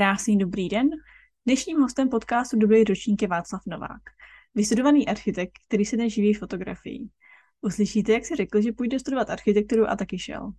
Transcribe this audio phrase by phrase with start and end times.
[0.00, 0.90] Krásný dobrý den.
[1.46, 4.02] Dnešním hostem podcastu Dobrý ročník je Václav Novák,
[4.54, 7.10] vystudovaný architekt, který se dnes živí fotografií.
[7.60, 10.50] Uslyšíte, jak si řekl, že půjde studovat architekturu a taky šel.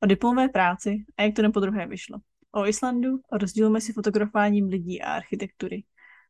[0.00, 2.18] O diplomové práci a jak to nepodruhé vyšlo.
[2.52, 5.84] O Islandu, o rozdílu mezi fotografováním lidí a architektury.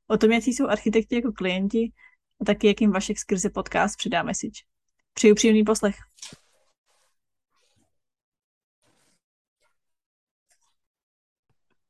[0.07, 1.93] O tom, jaký jsou architekti jako klienti
[2.41, 4.61] a taky, jak jim Vašek skrze podcast předá message.
[5.15, 5.97] Přeju příjemný poslech.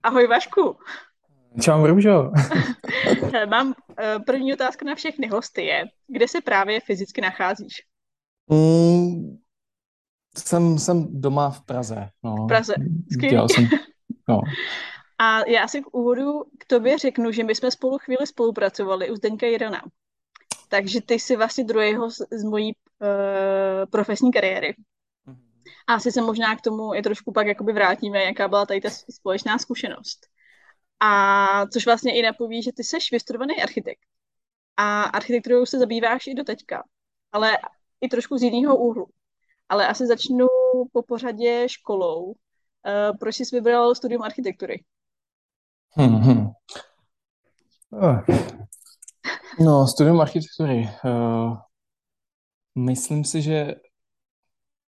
[0.05, 0.77] Ahoj Vašku.
[1.61, 2.31] Čau, Růžo.
[3.51, 7.73] Mám eh, první otázku na všechny hosty je, kde se právě fyzicky nacházíš?
[8.51, 9.39] Mm,
[10.37, 12.09] jsem, jsem doma v Praze.
[12.23, 12.35] No.
[12.35, 12.75] V Praze,
[13.13, 13.49] skvělý.
[13.49, 13.69] Jsem,
[14.29, 14.41] no.
[15.19, 19.15] A já si k úvodu k tobě řeknu, že my jsme spolu chvíli spolupracovali u
[19.15, 19.83] Zdeňka Jirana.
[20.69, 24.75] Takže ty jsi vlastně druhého z, z mojí uh, profesní kariéry.
[25.87, 28.91] A asi se možná k tomu i trošku pak jakoby vrátíme, jaká byla tady ta
[28.91, 30.19] společná zkušenost.
[31.01, 34.01] A což vlastně i napoví, že ty jsi vystudovaný architekt.
[34.77, 36.85] A architekturou se zabýváš i do teďka.
[37.33, 37.59] Ale
[38.01, 39.07] i trošku z jiného úhlu.
[39.69, 40.47] Ale asi začnu
[40.93, 42.25] po pořadě školou.
[42.25, 42.35] Uh,
[43.21, 44.85] proč jsi vybral studium architektury?
[45.91, 46.47] Hmm, hmm.
[49.61, 50.89] No, studium architektury.
[51.05, 51.57] Uh,
[52.75, 53.75] myslím si, že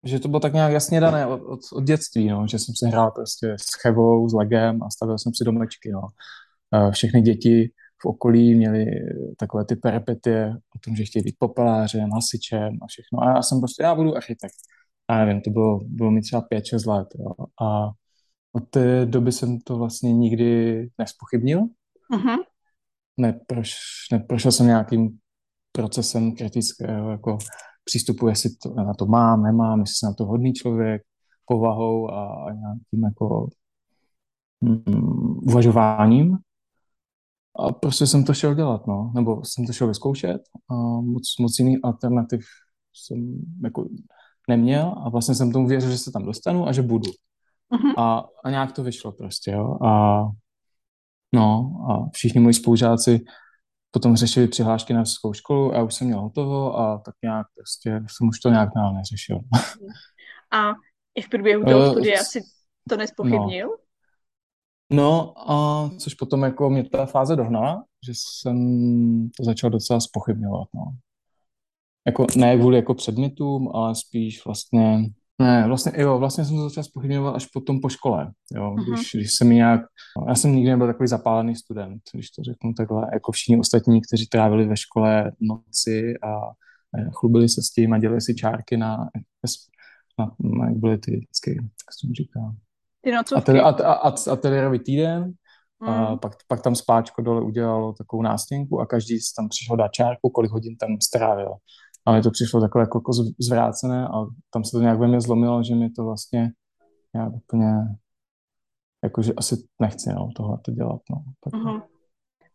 [0.03, 2.85] že to bylo tak nějak jasně dané od, od, od dětství, no, že jsem si
[2.85, 5.91] hrál prostě s chevou, s legem a stavil jsem si domečky.
[5.91, 6.01] No.
[6.91, 8.85] Všechny děti v okolí měli
[9.37, 13.19] takové ty peripetie o tom, že chtějí být popelářem, hasičem a všechno.
[13.21, 14.55] A já jsem prostě, já budu architekt.
[15.07, 17.07] A nevím, to bylo, bylo mi třeba 5-6 let.
[17.19, 17.45] Jo.
[17.67, 17.89] A
[18.51, 21.61] od té doby jsem to vlastně nikdy nespochybnil.
[22.13, 22.37] Uh-huh.
[23.17, 23.75] Neproš,
[24.11, 25.17] neprošel jsem nějakým
[25.71, 27.37] procesem kritického jako
[27.88, 31.02] přístupu, jestli to, na to mám, nemám, jestli jsem na to hodný člověk,
[31.45, 33.49] povahou a, a nějakým jako
[34.61, 36.37] mm, uvažováním.
[37.59, 39.11] A prostě jsem to šel dělat, no.
[39.15, 42.45] Nebo jsem to šel vyzkoušet a moc, moc jiných alternativ
[42.93, 43.87] jsem jako
[44.49, 47.09] neměl a vlastně jsem tomu věřil, že se tam dostanu a že budu.
[47.09, 47.93] Uh-huh.
[47.98, 49.77] A, a nějak to vyšlo prostě, jo.
[49.86, 50.23] A
[51.33, 53.21] no, a všichni moji spolužáci
[53.97, 58.02] potom řešili přihlášky na vysokou školu a už jsem měl hotovo a tak nějak prostě
[58.08, 59.39] jsem už to nějak dál neřešil.
[60.52, 60.73] A
[61.15, 62.41] i v průběhu toho uh, studia si
[62.89, 63.67] to nespochybnil?
[63.67, 63.75] No.
[64.91, 68.57] No a což potom jako mě ta fáze dohnala, že jsem
[69.37, 70.83] to začal docela spochybňovat, no.
[72.05, 75.09] Jako ne kvůli jako předmětům, ale spíš vlastně
[75.39, 78.93] ne, vlastně, jo, vlastně jsem to začal spochybňovat až potom po škole, jo, uh-huh.
[78.93, 79.81] když, když jsem nějak,
[80.27, 84.27] já jsem nikdy nebyl takový zapálený student, když to řeknu takhle, jako všichni ostatní, kteří
[84.27, 86.33] trávili ve škole noci a,
[87.14, 88.98] chlubili se s tím a dělali si čárky na,
[90.20, 92.39] na, na jak byly ty vždycky, jak se tomu říká,
[93.02, 93.59] ty nocovky.
[93.59, 95.33] A, a, a, a týden,
[95.80, 95.89] mm.
[95.89, 100.30] a pak, pak tam spáčko dole udělalo takovou nástěnku a každý tam přišel dát čárku,
[100.30, 101.52] kolik hodin tam strávil.
[102.07, 105.21] A mi to přišlo takové jako, jako zvrácené a tam se to nějak ve mně
[105.21, 106.51] zlomilo, že mi to vlastně
[107.13, 107.71] nějak úplně,
[109.03, 111.01] jakože asi nechci no, tohle to dělat.
[111.09, 111.53] No, tak.
[111.53, 111.81] Uh-huh.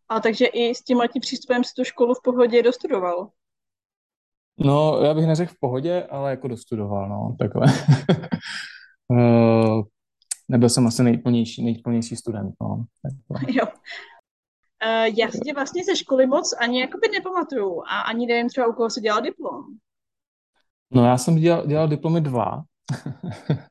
[0.09, 3.29] A takže i s tím tím přístupem si tu školu v pohodě dostudoval?
[4.59, 7.67] No, já bych neřekl v pohodě, ale jako dostudoval, no, takhle.
[9.07, 9.81] uh,
[10.49, 12.85] nebyl jsem asi nejplnější, nejplnější student, no.
[13.01, 13.53] Takhle.
[13.57, 13.65] Jo.
[14.85, 18.73] Uh, já si vlastně ze školy moc ani jakoby nepamatuju a ani nevím třeba, u
[18.73, 19.61] koho se dělal diplom.
[20.91, 22.63] No já jsem dělal, dělal diplomy dva.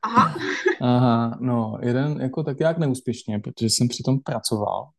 [0.03, 0.35] Aha.
[0.81, 4.89] Aha, no, jeden jako tak jak neúspěšně, protože jsem přitom pracoval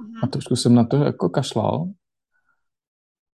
[0.00, 0.20] Aha.
[0.22, 1.86] a trošku jsem na to jako kašlal.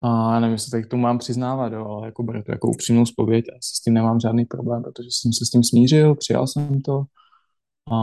[0.03, 3.07] A nevím, jestli tady k tomu mám přiznávat, jo, ale jako beru to jako upřímnou
[3.07, 6.81] zpověď, asi s tím nemám žádný problém, protože jsem se s tím smířil, přijal jsem
[6.81, 7.03] to.
[7.93, 7.97] A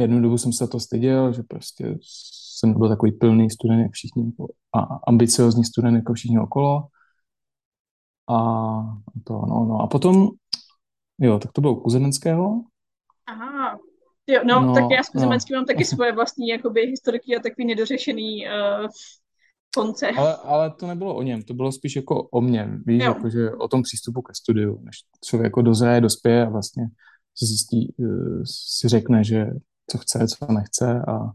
[0.00, 1.96] jednu dobu jsem se to styděl, že prostě
[2.60, 4.32] jsem byl takový plný student jak všichni,
[4.74, 6.86] a ambiciozní student jako všichni okolo.
[8.30, 8.36] A
[9.24, 9.80] to, no, no.
[9.80, 10.28] A potom,
[11.18, 12.62] jo, tak to bylo u Kuzemenského.
[13.26, 13.78] Aha,
[14.26, 15.60] jo, no, no tak já s Kuzemenským no.
[15.60, 18.86] mám taky svoje vlastní jakoby historiky a takový nedořešený uh,
[19.74, 20.08] konce.
[20.08, 23.50] Ale, ale to nebylo o něm, to bylo spíš jako o mně, víš, jako, že
[23.50, 26.84] o tom přístupu ke studiu, než člověk jako dozraje, dospěje a vlastně
[27.38, 28.42] si zjistí, uh,
[28.78, 29.46] si řekne, že
[29.90, 31.30] co chce, co nechce a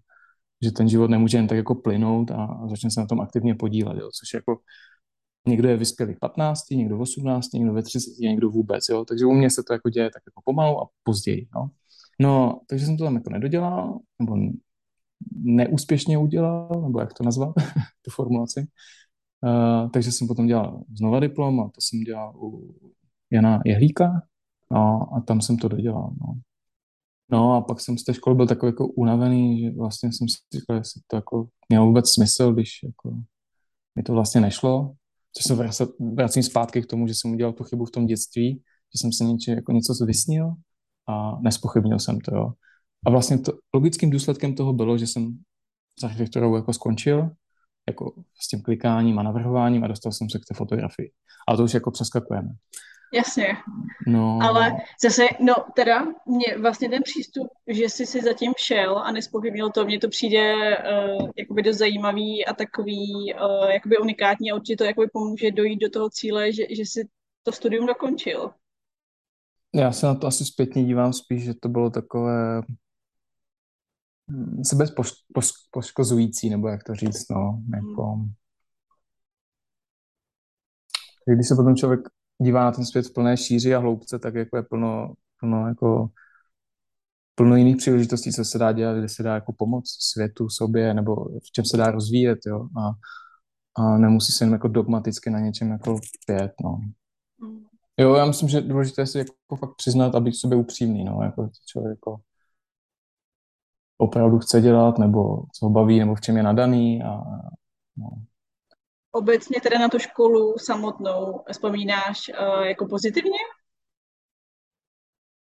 [0.63, 3.55] že ten život nemůže jen tak jako plynout a, a začne se na tom aktivně
[3.55, 4.59] podílet, jo, což jako
[5.47, 9.25] někdo je vyspělý v 15, někdo v 18, někdo ve 30, někdo vůbec, jo, takže
[9.25, 11.69] u mě se to jako děje tak jako pomalu a později, no.
[12.19, 14.37] No, takže jsem to tam jako nedodělal, nebo
[15.31, 17.55] neúspěšně udělal, nebo jak to nazvat,
[18.01, 18.67] tu formulaci.
[19.43, 22.75] Uh, takže jsem potom dělal znova diplom a to jsem dělal u
[23.31, 24.21] Jana Jehlíka
[24.71, 26.13] no, a tam jsem to dodělal.
[26.21, 26.33] No.
[27.31, 30.37] No a pak jsem z té školy byl takový jako unavený, že vlastně jsem si
[30.59, 33.17] říkal, jestli to jako mělo vůbec smysl, když jako
[33.95, 34.93] mi to vlastně nešlo.
[35.33, 38.61] Což se vracím zpátky k tomu, že jsem udělal tu chybu v tom dětství,
[38.95, 40.53] že jsem se něče, jako něco vysnil
[41.07, 42.53] a nespochybnil jsem to, jo.
[43.05, 45.39] A vlastně to, logickým důsledkem toho bylo, že jsem
[45.99, 47.29] s architekturou jako skončil,
[47.87, 51.11] jako s tím klikáním a navrhováním a dostal jsem se k té fotografii.
[51.47, 52.49] Ale to už jako přeskakujeme.
[53.13, 53.47] Jasně.
[54.07, 54.39] No.
[54.41, 54.71] Ale
[55.03, 59.85] zase, no teda, mě vlastně ten přístup, že jsi si zatím šel a nespochybnil to,
[59.85, 64.83] mně to přijde uh, jakoby dost zajímavý a takový uh, jakoby unikátní a určitě to
[64.83, 67.07] jakoby pomůže dojít do toho cíle, že, že jsi
[67.43, 68.51] to studium dokončil.
[69.75, 72.61] Já se na to asi zpětně dívám spíš, že to bylo takové
[74.31, 74.85] hm, sebe
[75.71, 78.03] poškozující, nebo jak to říct, no, jako...
[78.03, 78.33] Hmm.
[81.27, 82.01] Když se potom člověk
[82.41, 86.09] dívá na ten svět v plné šíři a hloubce, tak jako je plno, plno jako
[87.35, 91.15] plno jiných příležitostí, co se dá dělat, kde se dá jako pomoct světu, sobě, nebo
[91.15, 92.91] v čem se dá rozvíjet, jo, a,
[93.83, 96.79] a nemusí se jenom jako dogmaticky na něčem jako pět, no.
[97.99, 101.19] Jo, já myslím, že důležité je si jako fakt přiznat a být sobě upřímný, no,
[101.23, 102.17] jako člověk jako
[103.97, 107.23] opravdu chce dělat, nebo co ho baví, nebo v čem je nadaný a
[107.97, 108.09] no,
[109.15, 113.39] obecně teda na tu školu samotnou vzpomínáš uh, jako pozitivně?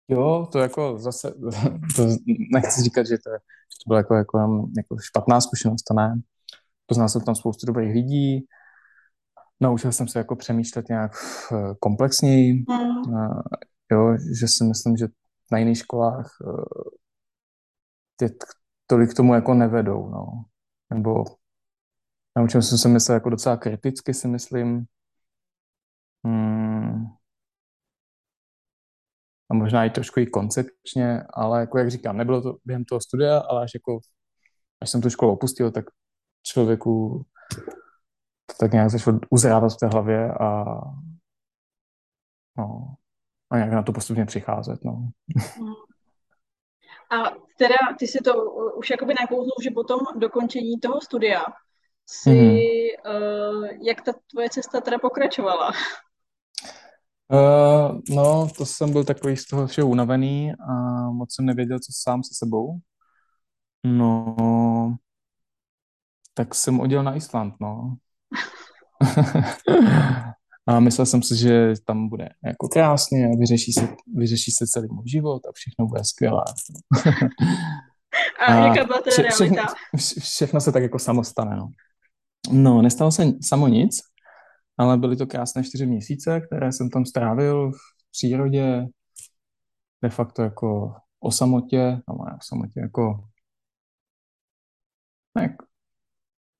[0.08, 1.34] Jo, to jako zase,
[1.96, 2.06] to
[2.54, 6.20] nechci říkat, že to, to byla jako, jako, jako špatná zkušenost, to ne.
[6.86, 8.46] Poznal jsem tam spoustu dobrých lidí,
[9.60, 11.12] naučil jsem se jako přemýšlet nějak
[11.52, 13.14] eh, komplexněji, mm.
[13.14, 13.40] uh,
[13.92, 15.06] jo, že si myslím, že
[15.52, 16.64] na jiných školách uh,
[18.16, 18.36] ty
[18.86, 20.44] tolik k tomu jako nevedou, no.
[20.94, 21.24] Nebo
[22.40, 24.84] Naučil jsem se myslet jako docela kriticky, si myslím.
[26.24, 27.06] Hmm.
[29.50, 33.38] A možná i trošku i koncepčně, ale jako jak říkám, nebylo to během toho studia,
[33.38, 34.00] ale až jako,
[34.82, 35.84] až jsem tu školu opustil, tak
[36.42, 37.24] člověku
[38.46, 40.64] to tak nějak začalo uzrávat v té hlavě a
[42.58, 42.94] no,
[43.50, 45.10] a nějak na to postupně přicházet, no.
[47.10, 51.44] A teda ty si to už jakoby nakousnul, že potom dokončení toho studia
[52.06, 53.60] si, mm-hmm.
[53.60, 55.72] uh, jak ta tvoje cesta teda pokračovala?
[57.32, 60.72] Uh, no, to jsem byl takový z toho všeho unavený a
[61.10, 62.78] moc jsem nevěděl, co sám se sebou.
[63.84, 64.36] No,
[66.34, 67.96] tak jsem odjel na Island, no.
[70.66, 74.88] a myslel jsem si, že tam bude jako krásně a vyřeší se, vyřeší se celý
[74.90, 76.44] můj život a všechno bude skvělé.
[78.40, 79.66] a, a jaká byla teda vše, realita?
[79.96, 81.68] Všechno, všechno se tak jako samostane, no.
[82.48, 84.00] No, nestalo se samo nic,
[84.78, 88.86] ale byly to krásné čtyři měsíce, které jsem tam strávil v přírodě,
[90.02, 93.24] de facto jako o samotě, no ne o samotě, jako
[95.34, 95.56] ne,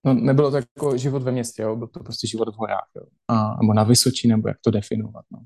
[0.04, 3.02] no, nebylo to jako život ve městě, jo, byl to prostě život v horách, jo,
[3.28, 5.44] a, nebo na Vysočí, nebo jak to definovat, no.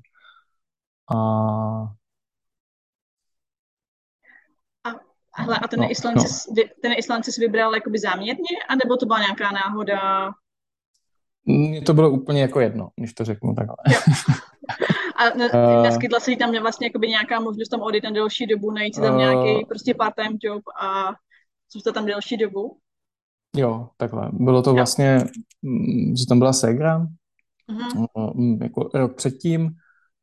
[1.17, 1.95] A
[5.37, 6.63] Hele, a ten, no, Island, no.
[6.81, 10.31] Ten Island si vybral jakoby záměrně, anebo to byla nějaká náhoda?
[11.45, 13.75] Mně to bylo úplně jako jedno, když to řeknu takhle.
[13.89, 13.99] Jo.
[15.15, 18.71] A ne, uh, neskytla se tam vlastně jakoby nějaká možnost tam odjít na delší dobu,
[18.71, 21.13] najít si tam uh, nějaký prostě part-time job a
[21.73, 22.77] zůstat tam delší dobu?
[23.55, 24.29] Jo, takhle.
[24.33, 24.75] Bylo to jo.
[24.75, 25.19] vlastně,
[25.61, 27.07] mm, že tam byla Segra,
[27.69, 28.63] uh-huh.
[28.63, 29.69] jako rok předtím,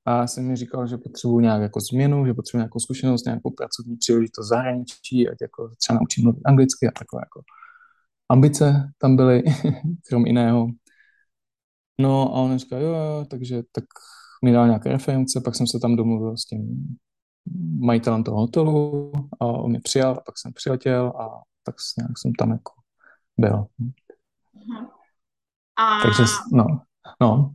[0.04, 3.96] a jsem mi říkal, že potřebuji nějak jako změnu, že potřebuji nějakou zkušenost, nějakou pracovní
[3.96, 7.42] příležitost zahraničí, ať jako třeba naučím mluvit anglicky a takové jako
[8.28, 9.42] ambice tam byly,
[10.08, 10.66] krom jiného.
[12.00, 13.84] No a on říkal, jo, jo, takže tak
[14.44, 16.86] mi dal nějaké reference, pak jsem se tam domluvil s tím
[17.80, 22.32] majitelem toho hotelu a on mě přijal a pak jsem přiletěl a tak nějak jsem
[22.32, 22.72] tam jako
[23.38, 23.66] byl.
[24.54, 24.86] Mhm.
[25.76, 26.02] A...
[26.02, 26.64] Takže, no,
[27.20, 27.54] no.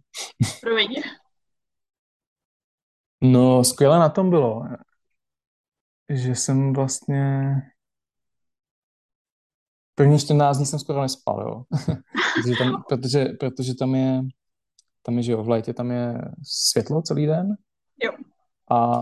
[0.62, 0.90] Promiň.
[3.22, 4.64] No, skvěle na tom bylo,
[6.10, 7.54] že jsem vlastně
[9.96, 11.64] první 14 dní jsem skoro nespal, jo.
[12.36, 14.22] protože, tam, protože, protože tam je,
[15.04, 17.56] tam je, že jo, v létě tam je světlo celý den.
[18.04, 18.12] Jo.
[18.72, 19.02] A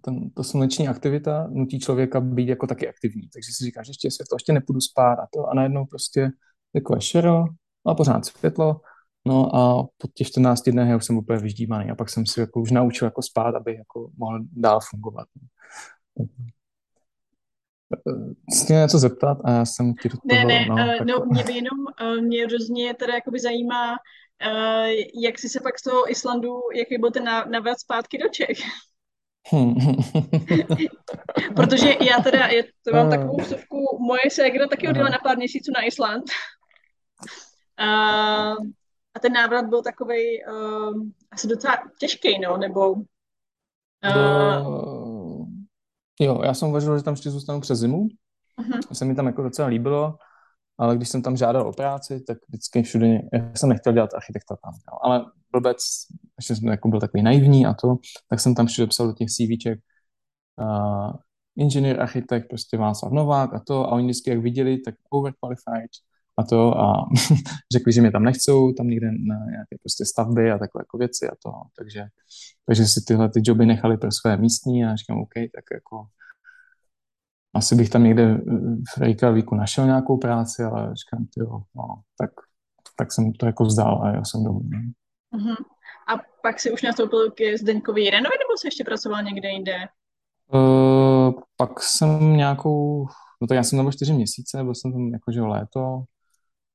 [0.00, 3.22] ten, to sluneční aktivita nutí člověka být jako taky aktivní.
[3.28, 6.30] Takže si říkáš, že ještě je světlo, ještě nepůjdu spát a to a najednou prostě
[6.72, 7.44] takové šero
[7.86, 8.80] a pořád světlo
[9.26, 12.40] No a po těch 14 dnech já už jsem úplně vyždívaný a pak jsem si
[12.40, 15.28] jako už naučil jako spát, aby jako mohl dál fungovat.
[18.54, 20.26] Chci něco zeptat a já jsem ti do toho...
[20.26, 24.86] Ne, ne, no, uh, no mě by jenom, uh, mě hrozně teda jakoby zajímá, uh,
[25.22, 28.58] jak jsi se pak z toho Islandu, jaký byl ten návrat zpátky do Čech?
[31.56, 35.72] Protože já teda, je, to mám takovou vsuvku, moje ségra taky odjela na pár měsíců
[35.74, 36.24] na Island.
[37.78, 38.54] A,
[39.14, 42.92] a ten návrat byl takový uh, asi docela těžký, no, nebo...
[42.92, 43.04] Uh,
[44.14, 44.92] Do...
[46.20, 48.06] Jo, já jsem uvažoval, že tam ještě zůstanu přes zimu.
[48.60, 48.92] Uh-huh.
[48.92, 50.16] Se mi tam jako docela líbilo,
[50.78, 54.56] ale když jsem tam žádal o práci, tak vždycky všude, já jsem nechtěl dělat architekta
[54.64, 54.98] tam, jo.
[55.02, 55.78] ale blbec,
[56.38, 57.96] ještě jsem jako byl takový naivní a to,
[58.28, 59.80] tak jsem tam všude psal do těch CVček
[60.60, 61.12] uh,
[61.56, 65.90] inženýr, architekt, prostě Václav Novák a to, a oni vždycky, jak viděli, tak overqualified
[66.38, 67.08] a to a
[67.72, 71.28] řekli, že mě tam nechcou, tam někde na nějaké prostě stavby a takové jako věci
[71.28, 72.06] a to, takže,
[72.66, 76.06] takže si tyhle ty joby nechali pro své místní a říkám, OK, tak jako
[77.54, 78.34] asi bych tam někde
[78.94, 82.30] v Reykjavíku našel nějakou práci, ale říkám, jo, no, tak,
[82.96, 84.60] tak jsem to jako vzdal a já jsem domů.
[85.34, 85.56] Uh-huh.
[86.08, 89.76] A pak si už nastoupil k Zdeňkovi Jirenovi, nebo jsi ještě pracoval někde jinde?
[90.54, 93.06] Uh, pak jsem nějakou,
[93.40, 96.04] no tak já jsem tam čtyři měsíce, byl jsem tam jakože léto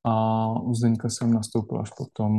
[0.07, 2.31] a u Zdeňka jsem nastoupil až potom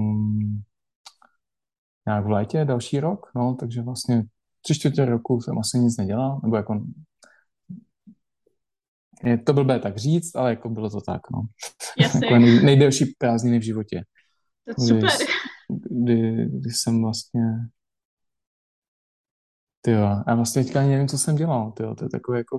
[2.06, 4.24] nějak v létě, další rok, no, takže vlastně
[4.62, 6.84] tři čtvrtě roku jsem asi nic nedělal, nebo jako
[9.24, 11.46] je to blbé tak říct, ale jako bylo to tak, no.
[11.98, 12.38] Jasně.
[12.38, 14.02] nej, nejdelší prázdniny v životě.
[14.64, 15.10] To je super.
[15.90, 17.42] Kdy, kdy jsem vlastně
[19.80, 22.38] ty jo, já vlastně teďka ani nevím, co jsem dělal, ty jo, to je takové
[22.38, 22.58] jako,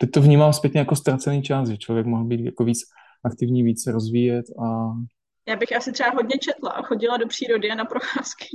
[0.00, 2.78] teď to vnímám zpětně jako ztracený čas, že člověk mohl být jako víc
[3.24, 4.92] aktivní, víc se rozvíjet a...
[5.48, 8.46] Já bych asi třeba hodně četla a chodila do přírody a na procházky.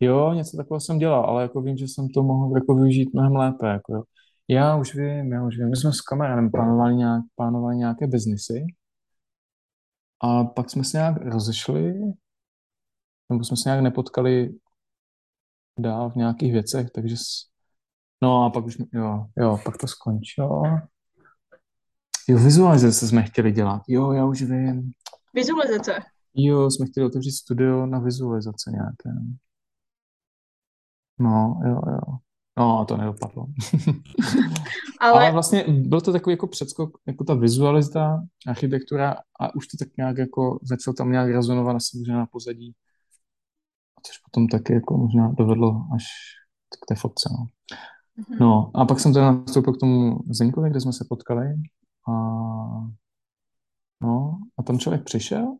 [0.00, 3.36] Jo, něco takového jsem dělal, ale jako vím, že jsem to mohl jako využít mnohem
[3.36, 4.02] lépe, jako jo.
[4.48, 5.70] Já už vím, já už vím.
[5.70, 8.66] My jsme s kamarádem plánovali, nějak, plánovali nějaké biznisy
[10.20, 11.94] a pak jsme se nějak rozešli,
[13.30, 14.54] nebo jsme se nějak nepotkali
[15.78, 17.16] dál v nějakých věcech, takže
[18.22, 20.62] no a pak už, jo, jo, pak to skončilo.
[22.28, 23.82] Jo, vizualizace jsme chtěli dělat.
[23.88, 24.92] Jo, já už vím.
[25.34, 25.92] Vizualizace?
[26.34, 29.20] Jo, jsme chtěli otevřít studio na vizualizace nějaké.
[31.18, 32.16] No, jo, jo.
[32.58, 33.46] No, to nedopadlo.
[35.00, 35.12] Ale...
[35.12, 39.96] Ale vlastně byl to takový jako předskok, jako ta vizualita, architektura a už to tak
[39.96, 42.74] nějak jako začalo tam nějak rezonovat asi na pozadí.
[44.06, 46.04] Což potom taky jako možná dovedlo až
[46.82, 47.46] k té fotce, no.
[48.22, 48.36] Mm-hmm.
[48.40, 51.54] No a pak jsem teda nastoupil k tomu Zenkovi, kde jsme se potkali
[52.08, 52.12] a
[54.02, 55.56] no a tam člověk přišel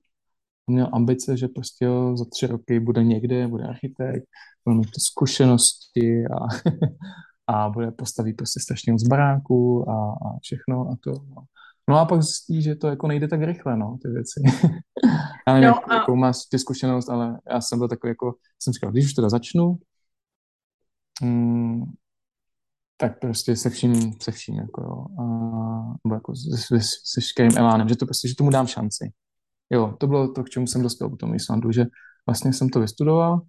[0.69, 4.25] měl ambice, že prostě jo, za tři roky bude někde, bude architekt,
[4.65, 6.47] bude mít zkušenosti a,
[7.47, 11.11] a bude postavit prostě strašně moc baráků a, a všechno a to.
[11.11, 11.43] No.
[11.89, 14.43] no a pak zjistí, že to jako nejde tak rychle, no, ty věci.
[15.47, 15.95] já nevím, no, jak, a...
[15.95, 19.29] jakou máš ty zkušenost, ale já jsem byl takový jako, jsem říkal, když už teda
[19.29, 19.79] začnu,
[21.23, 21.83] mm,
[23.01, 25.25] tak prostě se vším, se vším, jako jo, a,
[26.05, 29.13] nebo jako se, se, se škerým elánem, že to prostě, že tomu dám šanci
[29.71, 31.85] jo, to bylo to, k čemu jsem dospěl po tom Islandu, že
[32.27, 33.41] vlastně jsem to vystudoval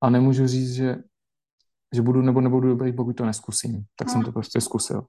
[0.00, 0.96] a nemůžu říct, že,
[1.94, 3.84] že budu nebo nebudu dobrý, pokud to neskusím.
[3.96, 5.02] Tak jsem to prostě zkusil.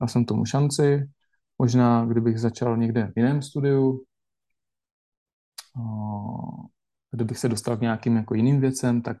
[0.00, 1.10] Dal jsem tomu šanci,
[1.58, 4.04] možná kdybych začal někde v jiném studiu,
[7.10, 9.16] kdybych se dostal k nějakým jako jiným věcem, tak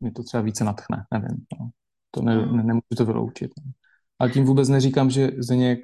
[0.00, 1.46] mi to třeba více natchne, nevím.
[1.60, 1.70] No.
[2.10, 3.50] To ne, ne, nemůžu to vyloučit.
[3.64, 3.72] No.
[4.18, 5.80] Ale tím vůbec neříkám, že Zdeněk,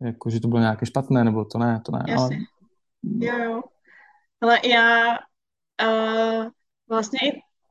[0.00, 2.04] jako, že to bylo nějaké špatné, nebo to ne, to ne.
[2.08, 2.36] Jasně.
[2.36, 2.46] Ale
[3.06, 3.62] Jo, jo.
[4.40, 5.18] Ale já
[5.82, 6.46] uh,
[6.88, 7.20] vlastně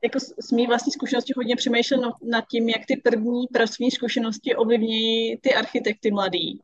[0.02, 4.56] jako s mý vlastní zkušenosti hodně přemýšlel no, nad tím, jak ty první pracovní zkušenosti
[4.56, 6.60] ovlivňují ty architekty mladý.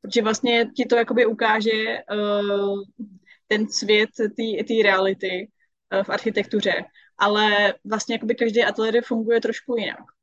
[0.00, 2.82] Protože vlastně ti to jakoby ukáže uh,
[3.48, 4.10] ten svět
[4.68, 5.48] té reality
[5.94, 6.84] uh, v architektuře.
[7.18, 10.15] Ale vlastně jakoby každý ateliér funguje trošku jinak.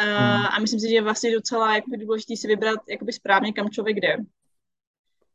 [0.00, 0.46] Uh, hmm.
[0.46, 3.96] A myslím si, že je vlastně docela jakoby důležité si vybrat jakoby správně, kam člověk
[3.96, 4.16] jde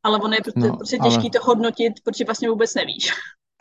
[0.06, 1.30] ale ono je prostě, no, prostě těžké ale...
[1.30, 3.12] to hodnotit, protože vlastně vůbec nevíš.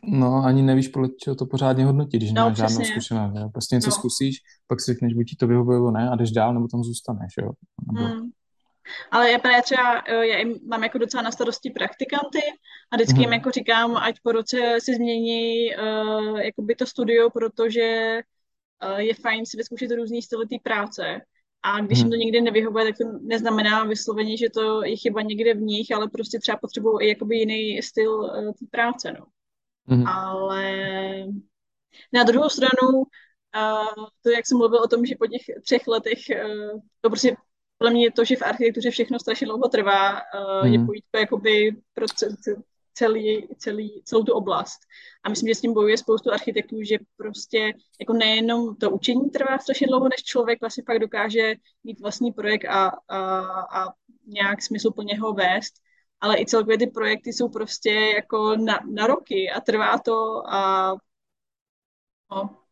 [0.07, 3.33] No, ani nevíš, podle čeho to pořádně hodnotit, když no, nemáš žádnou zkušenost.
[3.37, 3.49] Jo?
[3.53, 3.93] Prostě něco no.
[3.93, 6.85] zkusíš, pak si řekneš, buď ti to vyhovuje, nebo ne, a jdeš dál, nebo tam
[6.85, 7.33] zůstaneš.
[7.41, 7.51] Jo?
[7.93, 8.07] Nebo...
[8.07, 8.31] Hmm.
[9.11, 12.41] Ale já právě třeba, eh, já mám jako docela na starosti praktikanty
[12.91, 13.23] a vždycky hmm.
[13.23, 18.21] jim jako říkám, ať po roce si změní uh, jakoby to studio, protože
[18.97, 21.21] je fajn si vyzkoušet různý styly té práce.
[21.63, 22.21] A když jim to hmm.
[22.21, 26.39] někdy nevyhovuje, tak to neznamená vysloveně, že to je chyba někde v nich, ale prostě
[26.39, 29.27] třeba potřebují i jakoby jiný styl uh, té práce, no.
[29.87, 30.07] Mm.
[30.07, 30.73] Ale
[32.13, 36.19] na druhou stranu, uh, to, jak jsem mluvil o tom, že po těch třech letech,
[36.45, 37.37] uh, to prostě
[37.79, 40.73] podle mě to, že v architektuře všechno strašně dlouho trvá, uh, mm.
[40.73, 42.35] je pojítko jakoby proces,
[42.95, 44.81] celý, celý, celou tu oblast.
[45.25, 49.59] A myslím, že s tím bojuje spoustu architektů, že prostě jako nejenom to učení trvá
[49.59, 53.19] strašně dlouho, než člověk vlastně pak dokáže mít vlastní projekt a, a,
[53.81, 53.93] a
[54.27, 55.75] nějak smysluplně ho vést,
[56.21, 60.93] ale i celkově ty projekty jsou prostě jako na, na roky a trvá to a
[62.31, 62.65] no.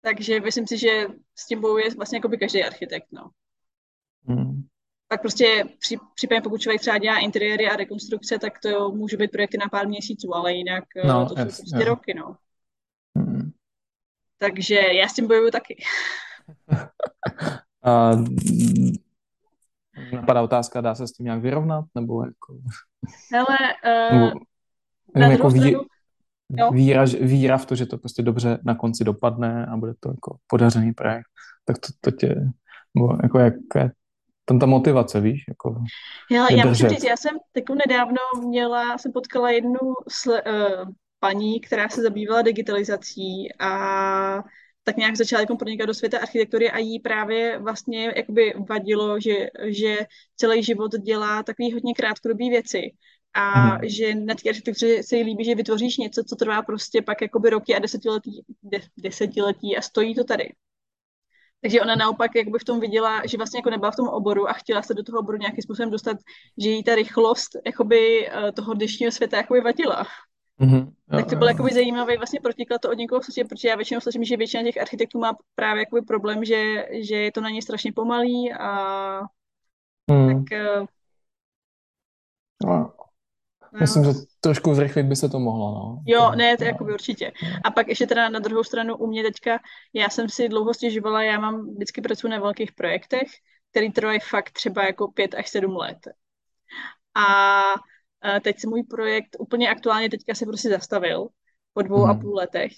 [0.00, 3.30] Takže myslím si, že s tím bojuje vlastně jako by každý architekt, no.
[5.08, 9.30] Pak prostě při, případně pokud člověk třeba dělá interiéry a rekonstrukce, tak to může být
[9.30, 11.88] projekty na pár měsíců, ale jinak eh, no, to jsou yes, prostě yeah.
[11.88, 12.36] roky, no.
[13.16, 13.50] Hmm.
[14.38, 15.76] Takže já s tím bojuju taky.
[17.84, 18.10] a,
[20.12, 22.58] napadá otázka, dá se s tím nějak vyrovnat, nebo jako...
[23.32, 23.58] Hele,
[24.12, 24.32] uh,
[25.16, 25.76] nebo, jako ví,
[26.72, 30.36] víra, víra v to, že to prostě dobře na konci dopadne a bude to jako
[30.46, 31.26] podařený projekt,
[31.64, 32.34] tak to, to tě,
[32.94, 33.54] nebo jako jak,
[34.48, 35.74] tam ta motivace, víš, jako
[36.30, 39.78] Já, já musím říct, já jsem takovou nedávno měla, jsem potkala jednu
[40.08, 40.38] sl, uh,
[41.20, 44.42] paní, která se zabývala digitalizací a
[44.84, 49.34] tak nějak začala jako pronikat do světa architektury a jí právě vlastně jakoby vadilo, že,
[49.64, 49.96] že
[50.36, 52.92] celý život dělá takový hodně krátkodobý věci
[53.34, 53.78] a hmm.
[53.82, 57.50] že na té architektuře se jí líbí, že vytvoříš něco, co trvá prostě pak jakoby
[57.50, 60.48] roky a desetiletí, de, desetiletí a stojí to tady.
[61.60, 64.52] Takže ona naopak jakoby v tom viděla, že vlastně jako nebyla v tom oboru a
[64.52, 66.16] chtěla se do toho oboru nějakým způsobem dostat,
[66.58, 70.06] že jí ta rychlost jakoby eh, toho dnešního světa jakoby vadila.
[70.60, 70.92] Mm-hmm.
[71.10, 74.24] tak to bylo jakoby zajímavý vlastně protiklad to od někoho slyšet, protože já většinou slyším,
[74.24, 77.92] že většina těch architektů má právě jakoby problém, že, že je to na ně strašně
[77.92, 79.20] pomalý a
[80.10, 80.44] mm.
[80.44, 80.86] tak eh,
[82.66, 82.97] no.
[83.80, 84.10] Myslím, že
[84.40, 86.02] trošku zrychlit by se to mohlo, no.
[86.06, 87.32] Jo, ne, to jako by určitě.
[87.64, 89.58] A pak ještě teda na druhou stranu u mě teďka,
[89.94, 93.28] já jsem si dlouho stěžovala, já mám vždycky pracuji na velkých projektech,
[93.70, 95.98] který trvají fakt třeba jako pět až sedm let.
[97.14, 97.62] A
[98.42, 101.28] teď se můj projekt úplně aktuálně teďka se prostě zastavil
[101.72, 102.10] po dvou hmm.
[102.10, 102.72] a půl letech.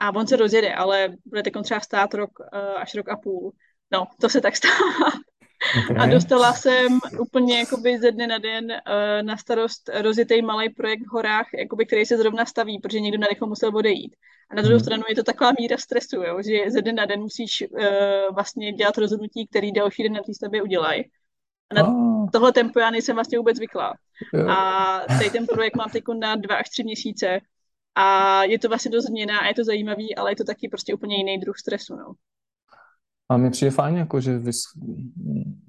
[0.00, 2.30] A on se rozjede, ale bude teď třeba stát rok
[2.76, 3.52] až rok a půl.
[3.92, 5.12] No, to se tak stává.
[5.78, 5.96] Okay.
[5.98, 11.02] A dostala jsem úplně jakoby ze dne na den uh, na starost rozjetý malý projekt
[11.06, 14.16] v horách, jakoby, který se zrovna staví, protože někdo na rychlo musel odejít.
[14.50, 14.84] A na druhou hmm.
[14.84, 17.78] stranu je to taková míra stresu, jo, že ze dne na den musíš uh,
[18.34, 21.04] vlastně dělat rozhodnutí, který další den na té stavbě udělají.
[21.70, 22.30] A na oh.
[22.32, 23.94] tohle tempo já nejsem vlastně vůbec zvyklá.
[24.48, 27.40] A tady ten projekt mám teď na dva až tři měsíce
[27.94, 30.94] a je to vlastně dost změna a je to zajímavý, ale je to taky prostě
[30.94, 32.14] úplně jiný druh stresu, no.
[33.28, 34.60] A mi přijde fajn, jako, že, vys,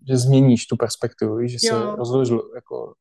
[0.07, 2.93] že změníš tu perspektivu, že se rozhoduješ jako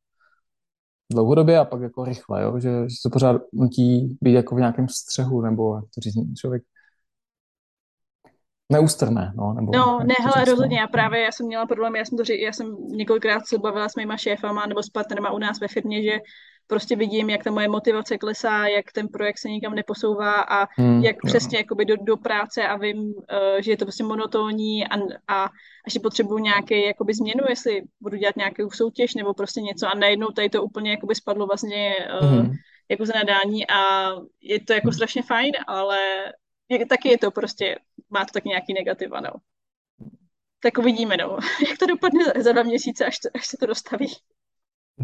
[1.11, 2.59] dlouhodobě a pak jako rychle, jo?
[2.59, 6.63] Že, že to pořád nutí být jako v nějakém střehu, nebo jak to říct, člověk
[8.71, 9.53] neústrné, no.
[9.53, 12.41] Nebo, no, ne, hele, rozhodně, já právě, já jsem měla problém, já jsem to řík,
[12.41, 16.03] já jsem několikrát se bavila s mýma šéfama nebo s partnerama u nás ve firmě,
[16.03, 16.19] že
[16.67, 21.03] prostě vidím, jak ta moje motivace klesá, jak ten projekt se nikam neposouvá a hmm,
[21.03, 21.27] jak jo.
[21.27, 23.13] přesně jakoby do, do práce a vím, uh,
[23.59, 24.95] že je to prostě monotónní a,
[25.27, 25.49] a
[25.85, 30.27] ještě potřebuji nějaký jakoby změnu, jestli budu dělat nějakou soutěž nebo prostě něco a najednou
[30.27, 32.51] tady to úplně jakoby spadlo vlastně uh, hmm.
[32.89, 35.97] jako zanadání a je to jako strašně fajn, ale
[36.69, 37.75] je, taky je to prostě,
[38.09, 39.31] má to taky nějaký negativa, no.
[40.61, 41.37] Tak uvidíme, no,
[41.69, 44.07] jak to dopadne za dva měsíce, až, to, až se to dostaví.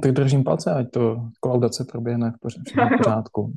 [0.01, 3.53] Tak držím palce, ať to kolaudace proběhne v pořádku.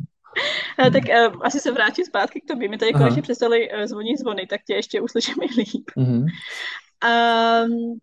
[0.79, 2.69] A, tak uh, asi se vrátím zpátky k tobě.
[2.69, 5.91] My tady konečně přestali uh, zvonit zvony, tak tě ještě uslyšíme líp.
[5.97, 6.27] Mm-hmm.
[7.65, 7.99] Um,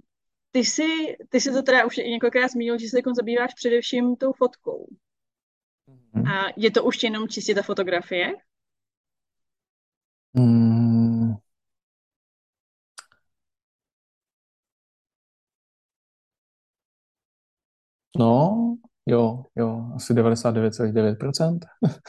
[0.52, 4.34] ty jsi, ty jsi to teda už několikrát zmínil, že se jako zabýváš především tou
[4.34, 4.88] fotkou.
[6.16, 6.32] Mm-hmm.
[6.32, 8.34] A je to už jenom čistě ta fotografie?
[10.34, 10.83] Mm,
[18.20, 21.60] No, jo, jo, asi 99,9%.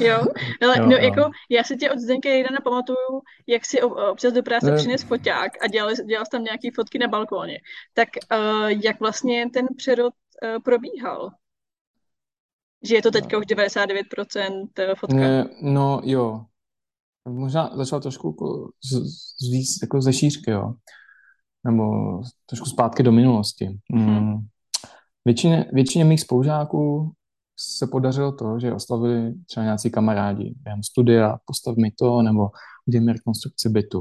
[0.00, 0.24] Jo,
[0.62, 4.42] ale jo, no, jako já si tě od Zdenka Jejda pamatuju, jak si občas do
[4.42, 4.76] práce ne...
[4.76, 7.58] přines foťák a dělal, dělal tam nějaký fotky na balkóně.
[7.94, 11.30] Tak uh, jak vlastně ten přerod uh, probíhal?
[12.82, 15.16] Že je to teďka už 99% fotka?
[15.16, 16.44] Ne, no jo,
[17.28, 18.92] možná začal trošku jako z,
[19.48, 20.74] z, jako ze šířky, jo.
[21.66, 21.84] Nebo
[22.46, 23.68] trošku zpátky do minulosti.
[23.92, 24.34] Mm.
[25.24, 27.12] Většině, většině mých spolužáků
[27.56, 32.48] se podařilo to, že oslavili třeba nějací kamarádi během studia, postav mi to, nebo
[32.86, 34.00] udělej mi rekonstrukci bytu.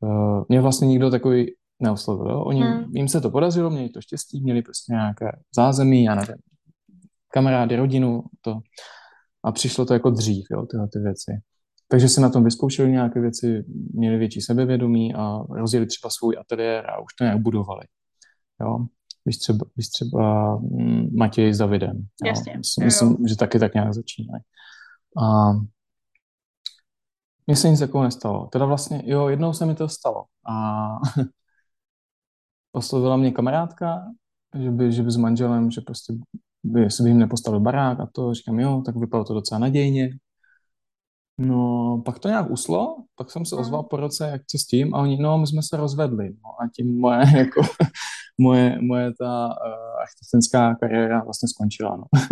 [0.00, 1.46] Uh, mě vlastně nikdo takový
[1.80, 2.30] neoslovil.
[2.30, 2.40] Jo?
[2.40, 2.96] Oni, hmm.
[2.96, 6.36] Jim se to podařilo, měli to štěstí, měli prostě nějaké zázemí, já nevím,
[7.32, 8.58] kamarády, rodinu, to.
[9.44, 11.32] A přišlo to jako dřív, jo, tyhle ty věci.
[11.88, 16.90] Takže se na tom vyzkoušeli nějaké věci, měli větší sebevědomí a rozjeli třeba svůj ateliér
[16.90, 17.82] a už to nějak budovali.
[18.60, 18.86] Jo?
[19.24, 22.06] Víš třeba, víš třeba mm, Matěj s Davidem.
[22.24, 22.54] Jasně.
[22.56, 24.42] Myslím, myslím, že taky tak nějak začínají.
[25.22, 25.52] A
[27.46, 28.46] mně se nic takového nestalo.
[28.46, 30.24] Teda vlastně, jo, jednou se mi to stalo.
[30.48, 30.88] A
[32.72, 34.04] oslovila mě kamarádka,
[34.58, 36.12] že by, že by s manželem, že prostě
[36.64, 40.10] by, jestli by jim nepostavil barák a to, říkám, jo, tak vypadalo to docela nadějně.
[41.38, 43.64] No, pak to nějak uslo, pak jsem se hmm.
[43.64, 46.50] ozval po roce, jak co s tím, a oni, no, my jsme se rozvedli, no,
[46.62, 47.60] a tím moje, jako,
[48.38, 52.04] moje, moje ta uh, architektonická kariéra vlastně skončila, no.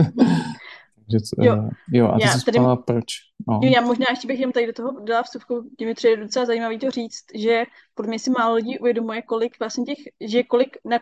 [1.11, 1.57] Takže, jo.
[1.57, 3.05] Uh, jo, a ty jsi tady, proč.
[3.49, 3.61] No.
[3.63, 6.47] Jo, já možná ještě bych jen tady do toho dala vstupku, tím je třeba docela
[6.47, 7.65] zajímavý to říct, že
[7.95, 10.99] podle mě si málo lidí uvědomuje, kolik vlastně těch, že kolik, na,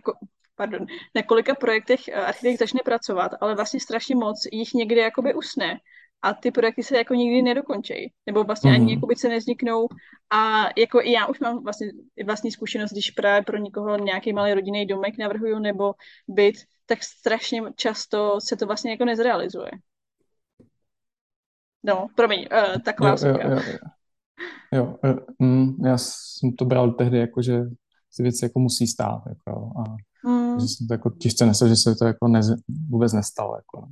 [0.56, 5.34] pardon, na kolika projektech eh, architekt začne pracovat, ale vlastně strašně moc jich někdy jakoby
[5.34, 5.78] usne
[6.24, 8.74] a ty projekty se jako nikdy nedokončí, nebo vlastně mm-hmm.
[8.74, 8.94] ani mhm.
[8.94, 9.88] jakoby se nezniknou
[10.30, 11.86] a jako i já už mám vlastně
[12.26, 15.94] vlastní zkušenost, když právě pro někoho nějaký malý rodinný domek navrhuju nebo
[16.28, 16.54] byt,
[16.86, 19.70] tak strašně často se to vlastně jako nezrealizuje.
[21.82, 23.60] No, promiň, uh, taková jo, jo, jo,
[24.72, 24.98] jo.
[25.04, 27.62] jo mm, já jsem to bral tehdy jako, že
[28.16, 29.96] ty věci jako musí stát, jako, a
[30.28, 30.60] mm.
[30.60, 32.40] že jsem to jako těžce nesl, že se to jako ne,
[32.88, 33.88] vůbec nestalo, jako.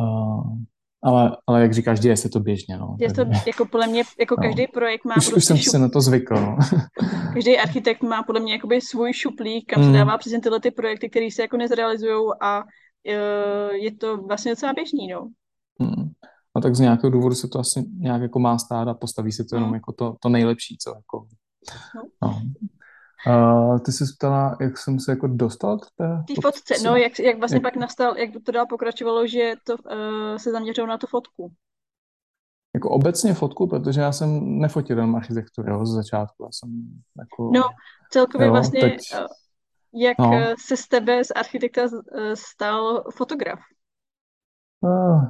[0.00, 0.56] Uh,
[1.04, 2.78] ale, ale jak říkáš, děje se to běžně.
[2.78, 2.96] No.
[3.00, 4.42] Je to jako podle mě, jako no.
[4.42, 5.14] každý projekt má...
[5.16, 5.70] Už, už jsem šup...
[5.70, 6.34] si na to zvykl.
[6.34, 6.56] No.
[7.34, 9.92] každý architekt má podle mě jakoby svůj šuplík, kam mm.
[9.92, 14.52] se dává přesně tyhle ty projekty, které se jako nezrealizují a uh, je to vlastně
[14.52, 15.28] docela běžný, no.
[15.78, 16.10] Mm.
[16.56, 19.44] No tak z nějakého důvodu se to asi nějak jako má stát a postaví se
[19.44, 19.74] to jenom mm.
[19.74, 21.26] jako to, to nejlepší, co jako...
[22.22, 22.28] No.
[22.28, 22.40] no.
[23.26, 27.18] Uh, ty jsi ptala, jak jsem se jako dostal k té Tý fotce, no, jak,
[27.18, 27.62] jak vlastně jak...
[27.62, 31.52] pak nastal, jak to dál pokračovalo, že to uh, se zaměřilo na tu fotku.
[32.74, 37.50] Jako obecně fotku, protože já jsem nefotil jenom architekturu z začátku, já jsem jako...
[37.54, 37.62] No,
[38.10, 38.98] celkově jo, vlastně, teď...
[39.14, 39.26] Uh,
[39.94, 40.30] jak no.
[40.66, 41.82] se z tebe, z architekta,
[42.34, 43.58] stal fotograf?
[44.80, 45.24] Uh,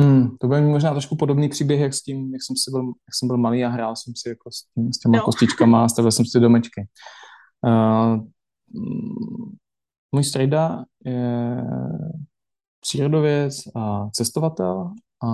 [0.00, 3.14] Hmm, to bude možná trošku podobný příběh, jak s tím, jak jsem, si byl, jak
[3.18, 5.24] jsem byl malý a hrál jsem si jako s, tím, s těma no.
[5.24, 6.86] kostičkama a stavil jsem si domečky.
[7.66, 8.24] Uh,
[10.12, 11.56] můj strejda je
[12.80, 14.90] přírodověc a cestovatel
[15.24, 15.28] a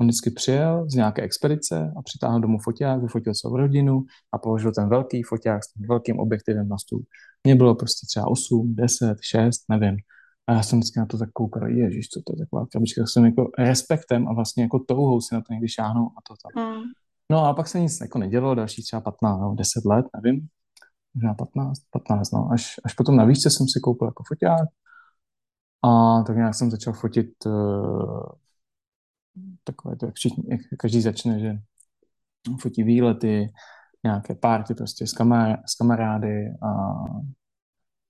[0.00, 4.72] on vždycky přijel z nějaké expedice a přitáhl domů foťák, vyfotil svou rodinu a položil
[4.72, 7.02] ten velký foťák s tím velkým objektivem na stůl.
[7.44, 9.96] Mně bylo prostě třeba 8, 10, 6, nevím.
[10.46, 13.24] A já jsem vždycky na to tak koukal, ježiš, co to je taková krabička, jsem
[13.24, 16.64] jako respektem a vlastně jako touhou si na to někdy šáhnou a to tam.
[16.64, 16.82] Mm.
[17.30, 20.48] No a pak se nic jako nedělo, další třeba 15, no, 10 let, nevím,
[21.14, 24.68] možná 15, 15, no, až, až potom na výšce jsem si koupil jako foťák
[25.82, 28.28] a tak nějak jsem začal fotit uh,
[29.64, 31.58] takové to, jak, všichni, jak každý začne, že
[32.60, 33.52] fotí výlety,
[34.04, 36.68] nějaké párty prostě s, kamar, s kamarády a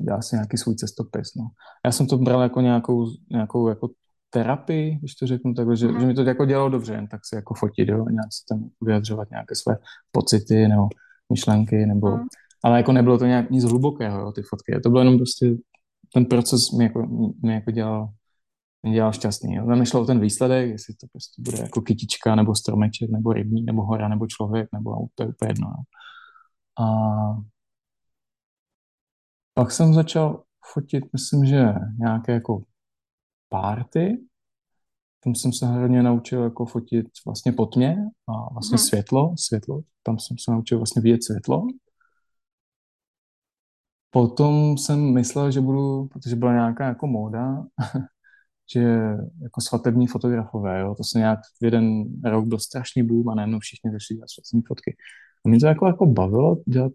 [0.04, 1.34] dělá si nějaký svůj cestopis.
[1.36, 1.48] No.
[1.84, 3.88] Já jsem to bral jako nějakou, nějakou jako
[4.30, 6.00] terapii, když to řeknu takhle, že, mm.
[6.00, 8.68] že mi to jako dělalo dobře, jen tak si jako fotit, jo, nějak si tam
[8.82, 9.78] vyjadřovat nějaké své
[10.12, 10.88] pocity nebo
[11.32, 12.24] myšlenky, nebo, mm.
[12.64, 14.80] ale jako nebylo to nějak nic hlubokého, jo, ty fotky.
[14.80, 15.56] To bylo jenom prostě,
[16.14, 17.06] ten proces mi jako,
[17.42, 18.08] mi jako dělal,
[18.82, 19.54] mě dělal šťastný.
[19.54, 19.66] Jo.
[19.66, 23.66] Tam nešlo o ten výsledek, jestli to prostě bude jako kytička, nebo stromeček, nebo rybník,
[23.66, 25.68] nebo hora, nebo člověk, nebo to je úplně jedno.
[25.68, 25.82] Jo.
[26.84, 26.86] A
[29.60, 30.42] pak jsem začal
[30.72, 32.62] fotit, myslím, že nějaké jako
[33.48, 34.26] párty.
[35.24, 37.96] Tam jsem se hodně naučil jako fotit vlastně po tmě
[38.28, 38.86] a vlastně hmm.
[38.86, 39.80] světlo, světlo.
[40.02, 41.66] Tam jsem se naučil vlastně vidět světlo.
[44.10, 47.64] Potom jsem myslel, že budu, protože byla nějaká jako móda,
[48.74, 48.80] že
[49.42, 53.58] jako svatební fotografové, jo, to se nějak v jeden rok byl strašný boom a najednou
[53.58, 54.96] všichni začali dělat svatební fotky.
[55.46, 56.92] A mě to jako, jako bavilo dělat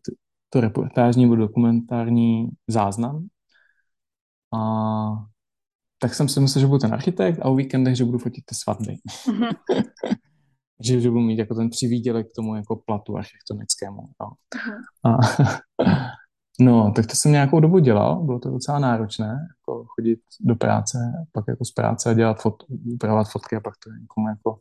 [0.55, 3.27] to reportážní nebo dokumentární záznam.
[4.53, 4.59] A
[5.99, 8.55] tak jsem si myslel, že budu ten architekt a o víkendech, že budu fotit ty
[8.55, 8.97] svatby.
[9.27, 9.55] Mm-hmm.
[10.83, 14.01] že, že budu mít jako ten přivídělek k tomu jako platu architektonickému.
[14.21, 14.27] No.
[14.27, 15.11] Mm-hmm.
[15.11, 15.17] A,
[16.59, 20.97] no, tak to jsem nějakou dobu dělal, bylo to docela náročné, jako chodit do práce,
[21.31, 22.63] pak jako z práce a dělat fot,
[22.93, 24.59] upravovat fotky a pak to někomu jako,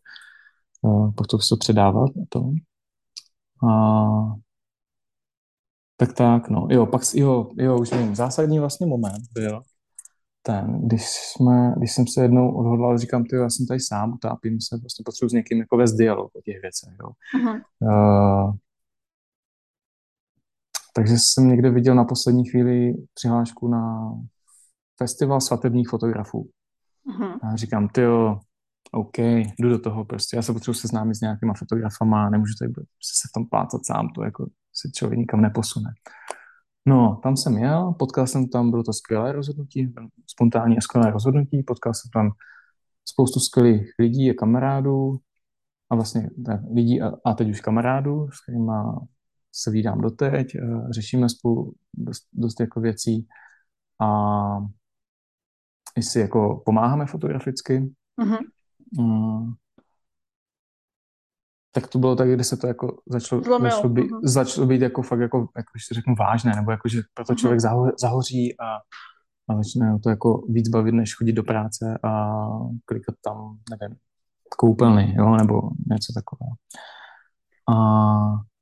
[0.83, 2.11] uh, pak to předávat.
[2.11, 2.51] A to.
[3.69, 4.44] A
[5.97, 6.69] tak tak, no.
[6.71, 8.15] Jo, pak, jo, jo, už vím.
[8.15, 9.63] Zásadní vlastně moment byl
[10.47, 14.61] ten, když, jsme, když jsem se jednou odhodlal, říkám, ty, já jsem tady sám, utápím
[14.61, 17.11] se, vlastně potřebuji s někým jako vést dialog o těch věcech, jo.
[17.81, 18.55] Uh,
[20.95, 24.13] takže jsem někde viděl na poslední chvíli přihlášku na
[24.99, 26.51] festival svatebních fotografů.
[27.07, 27.39] Uh-huh.
[27.43, 28.41] A říkám, ty jo,
[28.95, 29.19] OK,
[29.59, 30.37] jdu do toho prostě.
[30.37, 34.09] Já se potřebuji seznámit s nějakýma fotografama, nemůžu tady prostě se v tom plácat sám,
[34.09, 35.91] to jako se člověk nikam neposune.
[36.87, 39.95] No, tam jsem jel, potkal jsem tam, bylo to skvělé rozhodnutí,
[40.27, 42.31] spontánní a skvělé rozhodnutí, potkal jsem tam
[43.05, 45.17] spoustu skvělých lidí a kamarádů,
[45.91, 48.73] a vlastně ne, lidí a, a teď už kamarádů, s kterými
[49.53, 50.57] se vídám doteď,
[50.91, 53.29] řešíme spolu dost, dost jako věcí
[54.01, 54.09] a
[55.97, 57.81] i si jako pomáháme fotograficky.
[58.23, 58.39] Mm-hmm.
[58.99, 59.53] Mm,
[61.75, 64.21] tak to bylo tak, kdy se to jako začalo, začalo, být, uh-huh.
[64.23, 67.39] začalo být jako fakt jako, jako když si řeknu vážné, nebo jako, že proto mhm.
[67.39, 68.77] člověk zaho, zahoří a,
[69.49, 72.41] a začne to jako víc bavit, než chodit do práce a
[72.85, 73.97] klikat tam, nevím,
[74.59, 76.55] koupelny, jo, nebo něco takového.
[77.69, 78.54] A...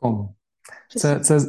[0.00, 0.28] Kom.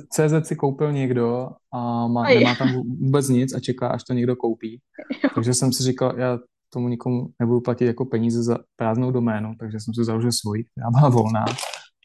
[0.09, 4.35] CZ si koupil někdo a má, nemá tam vůbec nic a čeká, až to někdo
[4.35, 4.81] koupí.
[5.23, 5.29] Jo.
[5.35, 6.39] Takže jsem si říkal, já
[6.73, 10.89] tomu nikomu nebudu platit jako peníze za prázdnou doménu, takže jsem si založil svůj, která
[10.89, 11.45] byla volná.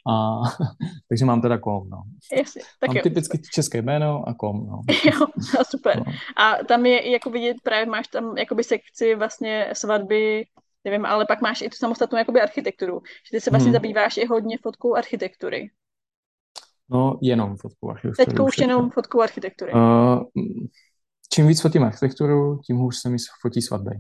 [0.08, 0.40] A,
[1.08, 2.02] takže mám teda kom, no.
[2.38, 3.02] Jasně, tak mám jo.
[3.02, 4.80] typicky české jméno a kom, no.
[5.04, 5.26] Jo,
[5.70, 5.98] super.
[5.98, 6.12] No.
[6.36, 10.44] A tam je jako vidět, právě máš tam jakoby sekci vlastně svatby,
[10.84, 13.00] nevím, ale pak máš i tu samostatnou jakoby architekturu.
[13.00, 13.72] Že ty se vlastně hmm.
[13.72, 15.70] zabýváš i hodně fotkou architektury.
[16.90, 18.26] No, jenom fotkou architektury.
[18.26, 19.72] Teď už jenom fotkou architektury.
[19.72, 20.22] Uh,
[21.32, 23.90] čím víc fotím architekturu, tím hůř se mi fotí svatby.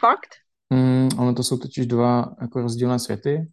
[0.00, 0.28] Fakt?
[0.70, 3.48] Mm, ono to jsou totiž dva jako rozdílné světy.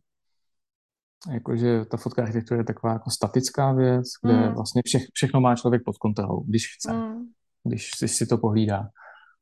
[1.34, 4.54] Jakože ta fotka architektura je taková jako statická věc, kde mm.
[4.54, 7.26] vlastně vše, všechno má člověk pod kontrolou, když chce, mm.
[7.64, 8.90] když si, si to pohlídá.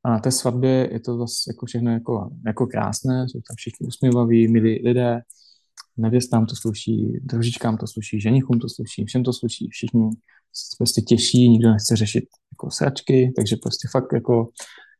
[0.05, 3.87] A na té svatbě je to zase jako všechno jako, jako krásné, jsou tam všichni
[3.87, 5.21] usměvaví, milí lidé,
[5.97, 10.09] nevěstám to sluší, družičkám to sluší, ženichům to sluší, všem to sluší, všichni
[10.53, 14.49] se prostě těší, nikdo nechce řešit jako sračky, takže prostě fakt jako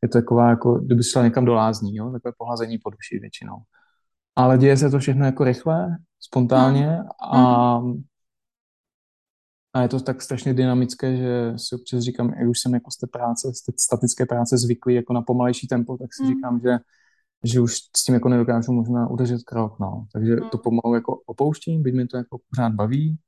[0.02, 2.10] je to taková, jako kdyby šla někam do lázní, jo?
[2.10, 3.56] takové pohlazení po duši většinou.
[4.36, 7.08] Ale děje se to všechno jako rychle, spontánně hmm.
[7.20, 8.02] a, hmm.
[9.72, 12.96] a je to tak strašně dynamické, že si občas říkám, jak už jsem jako z
[12.96, 16.34] té práce, z té statické práce zvyklý jako na pomalejší tempo, tak si hmm.
[16.34, 16.78] říkám, že
[17.46, 20.06] že už s tím jako nedokážu možná udržet krok, no.
[20.12, 23.18] Takže to pomalu jako opouštím, byť mi to jako pořád baví,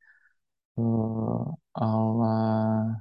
[0.76, 2.96] uh, ale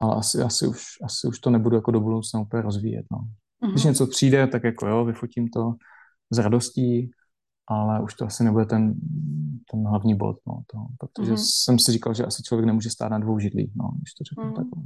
[0.00, 3.06] ale asi, asi, už, asi už to nebudu jako do budoucna úplně rozvíjet.
[3.12, 3.18] No.
[3.70, 5.74] Když něco přijde, tak jako jo, vyfotím to
[6.30, 7.10] s radostí,
[7.66, 8.94] ale už to asi nebude ten,
[9.70, 11.62] ten hlavní bod, no, to, protože mm-hmm.
[11.64, 14.44] jsem si říkal, že asi člověk nemůže stát na dvou židlích, no, když to řeknu
[14.44, 14.56] mm-hmm.
[14.56, 14.82] takhle.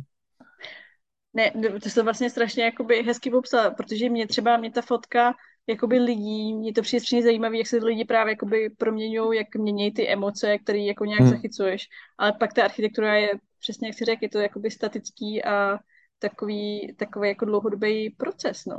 [1.35, 5.35] Ne, to se vlastně strašně jakoby hezky popsala, protože mě třeba, mě ta fotka
[5.66, 9.92] jakoby lidí, mě to přijde strašně zajímavé, jak se lidi právě jakoby proměňují, jak mění
[9.92, 11.31] ty emoce, které jako nějak hmm.
[11.31, 15.79] zachycuješ, ale pak ta architektura je přesně jak si řekl, je to jakoby statický a
[16.18, 18.79] takový, takový jako dlouhodobý proces, no.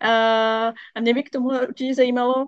[0.00, 0.10] A,
[0.94, 2.46] a mě by k tomu určitě zajímalo, uh,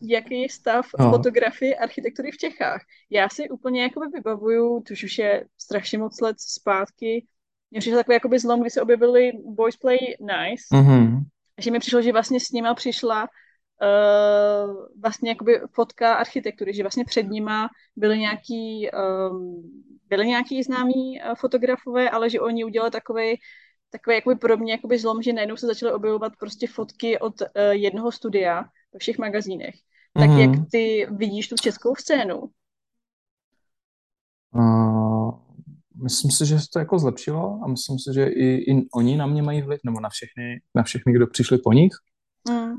[0.00, 1.10] jaký je stav no.
[1.10, 2.80] fotografie architektury v Čechách.
[3.10, 7.26] Já si úplně jakoby vybavuju, tuž už je strašně moc let zpátky,
[7.70, 11.20] mě přišel takový jakoby zlom, kdy se objevili Boys Play Nice, mm-hmm.
[11.58, 17.04] že mi přišlo, že vlastně s nima přišla uh, vlastně jakoby fotka architektury, že vlastně
[17.04, 18.90] před nima byly nějaký,
[19.30, 19.62] um,
[20.08, 23.40] byly nějaký známí uh, fotografové, ale že oni udělali takový
[23.94, 27.46] takový jakoby pro mě jakoby zlom, že najednou se začaly objevovat prostě fotky od uh,
[27.70, 29.74] jednoho studia ve všech magazínech.
[30.14, 30.38] Tak mm-hmm.
[30.38, 32.42] jak ty vidíš tu českou scénu?
[34.54, 35.30] Uh,
[36.02, 39.26] myslím si, že se to jako zlepšilo a myslím si, že i, i oni na
[39.26, 41.92] mě mají vliv, nebo na všechny, na všechny, kdo přišli po nich.
[42.50, 42.74] Mm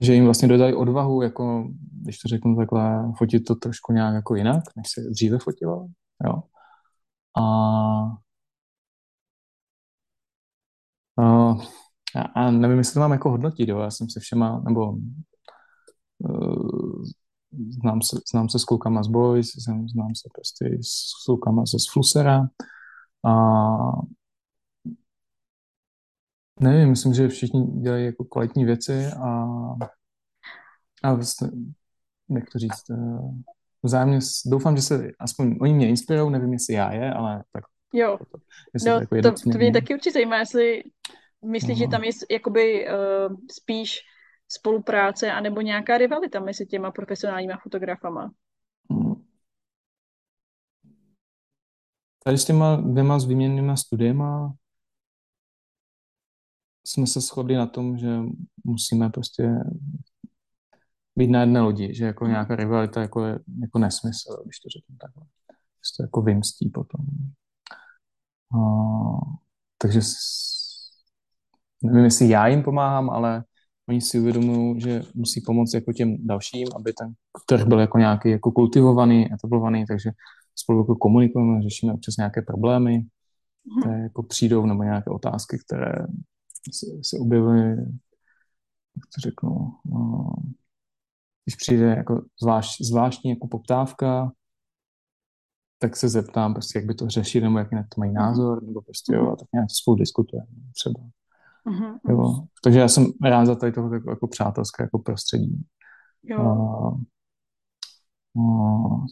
[0.00, 1.68] že jim vlastně dodali odvahu, jako,
[2.02, 5.86] když to řeknu takhle, fotit to trošku nějak jako jinak, než se dříve fotilo.
[6.26, 6.42] Jo.
[7.38, 7.42] A,
[11.18, 13.78] a, a nevím, jestli to mám jako hodnotit, jo.
[13.78, 14.92] já jsem se všema, nebo
[16.18, 17.04] uh,
[17.70, 21.78] znám, se, znám se s klukama z Boys, znám, znám se prostě s klukama ze
[21.92, 22.48] Flusera
[23.26, 23.32] a
[26.60, 29.46] Nevím, myslím, že všichni dělají jako kvalitní věci a,
[31.02, 31.48] a vlastně,
[32.28, 33.18] jak to říct, eh,
[33.82, 37.64] vzájemně doufám, že se aspoň oni mě inspirují, nevím, jestli já je, ale tak.
[37.92, 38.38] Jo, to,
[38.86, 40.82] no, to, jako to, to mě taky určitě zajímá, jestli
[41.44, 41.84] myslíš, no.
[41.84, 44.00] že tam je jakoby uh, spíš
[44.48, 48.32] spolupráce anebo nějaká rivalita mezi těma profesionálníma fotografama?
[48.90, 49.24] Hmm.
[52.24, 54.54] Tady s těma dvěma výměnnýma studiema
[56.86, 58.18] jsme se shodli na tom, že
[58.64, 59.48] musíme prostě
[61.16, 64.96] být na jedné lodi, že jako nějaká rivalita jako je jako nesmysl, když to řeknu
[64.96, 65.24] takhle.
[65.52, 67.00] Že to jako vymstí potom.
[68.54, 69.20] Uh,
[69.78, 70.00] takže
[71.82, 73.44] nevím, jestli já jim pomáhám, ale
[73.88, 77.12] oni si uvědomují, že musí pomoct jako těm dalším, aby ten
[77.46, 80.10] trh byl jako nějaký jako kultivovaný, etablovaný, takže
[80.54, 83.80] spolu jako komunikujeme, řešíme občas nějaké problémy, mhm.
[83.80, 85.92] které jako přijdou, nebo nějaké otázky, které
[86.72, 87.68] se, se objevily,
[88.96, 90.32] jak to řeknu, no,
[91.44, 94.32] když přijde jako zvlášť, zvláštní jako poptávka,
[95.78, 98.20] tak se zeptám prostě, jak by to řešit, nebo jak na to mají mhm.
[98.20, 101.00] názor, nebo prostě jo, a tak nějak spolu diskutujeme třeba.
[101.66, 101.98] Uh-huh.
[102.08, 102.46] Jo.
[102.64, 105.64] Takže já jsem rád za tady tohle jako, jako přátelské jako prostředí.
[106.22, 106.40] Jo.
[106.40, 106.88] A,
[108.40, 109.06] a...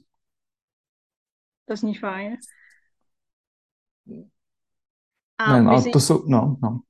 [1.65, 2.37] To zní fajn.
[5.39, 5.85] A Nevím, myslí...
[5.85, 6.81] ale to jsou, no, no.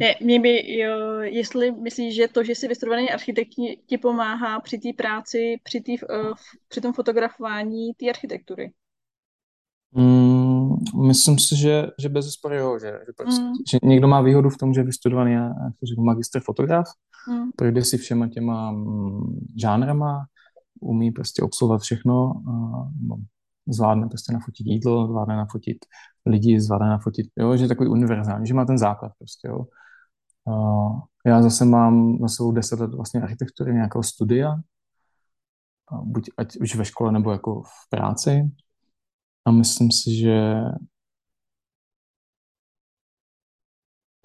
[0.00, 3.50] Ne, mě by, jo, jestli myslíš, že to, že jsi vystudovaný architekt
[3.86, 6.32] ti pomáhá při té práci, při, tý, uh,
[6.68, 8.72] při tom fotografování té architektury?
[9.96, 10.76] Mm,
[11.06, 13.52] myslím si, že, že bez zesporu jo, že, že, prostě, mm.
[13.70, 15.36] že někdo má výhodu v tom, že je vystudovaný,
[15.80, 16.86] to řeknu, magistr fotograf,
[17.30, 17.50] mm.
[17.56, 20.24] projde si všema těma mm, žánrama,
[20.80, 22.88] umí prostě obsluhovat všechno, a,
[23.68, 25.78] zvládne prostě nafotit jídlo, zvládne nafotit
[26.26, 29.66] lidi, zvládne nafotit, jo, že je takový univerzální, že má ten základ prostě, jo.
[31.24, 34.54] A já zase mám na svou deset let vlastně architektury nějakého studia,
[36.02, 38.50] buď ať už ve škole nebo jako v práci,
[39.44, 40.60] a myslím si, že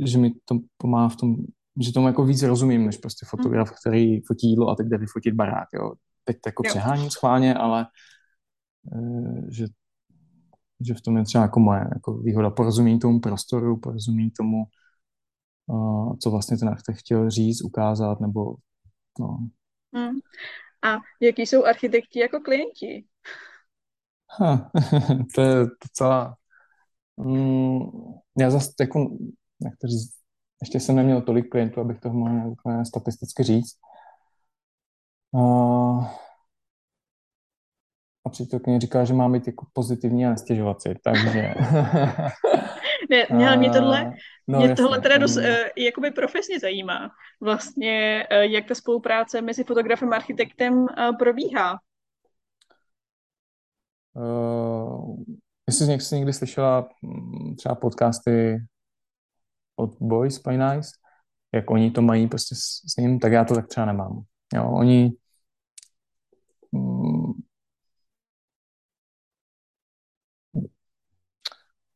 [0.05, 1.35] že mi to pomáhá v tom,
[1.81, 5.33] že tomu jako víc rozumím, než prostě fotograf, který fotí jídlo a teď jde vyfotit
[5.33, 5.93] barák, jo.
[6.23, 7.87] Teď to jako přeháním schválně, ale
[8.93, 9.65] e, že,
[10.81, 14.63] že v tom je třeba jako moje jako výhoda porozumí tomu prostoru, porozumí tomu,
[15.67, 18.55] uh, co vlastně ten architekt chtěl říct, ukázat, nebo
[19.19, 19.49] no.
[19.95, 20.19] Hmm.
[20.83, 23.05] A jaký jsou architekti jako klienti?
[24.37, 24.71] Ha,
[25.35, 26.35] to je docela...
[27.17, 27.79] Mm,
[28.39, 28.99] já zase jako,
[29.63, 30.19] jak to říct,
[30.61, 33.75] ještě jsem neměl tolik klientů, abych to mohl úplně statisticky říct.
[35.31, 36.05] Uh,
[38.25, 41.53] a přítelkyně říká, že má být jako pozitivní a nestěžovat si, takže...
[43.09, 44.13] ne, mě, mě tohle,
[44.47, 45.43] no, mě jasně, tohle teda dost, uh,
[45.77, 47.09] jakoby profesně zajímá.
[47.41, 50.87] Vlastně, uh, jak ta spolupráce mezi fotografem a architektem uh,
[51.19, 51.79] probíhá.
[54.19, 55.15] Uh,
[55.67, 58.65] jestli jsi někdy slyšela mm, třeba podcasty
[59.75, 60.89] od Boys by Nice,
[61.53, 64.21] jak oni to mají prostě s, s ním, tak já to tak třeba nemám.
[64.53, 65.11] Jo, oni
[66.71, 67.33] mm,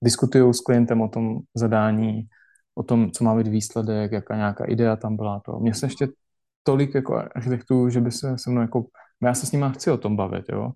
[0.04, 2.28] diskutují s klientem o tom zadání,
[2.76, 5.40] o tom, co má být výsledek, jaká nějaká idea tam byla.
[5.46, 5.60] To.
[5.60, 6.08] Mně se ještě
[6.64, 8.86] tolik jako architektů, že by se se mnou jako,
[9.22, 10.72] já se s nimi chci o tom bavit, jo.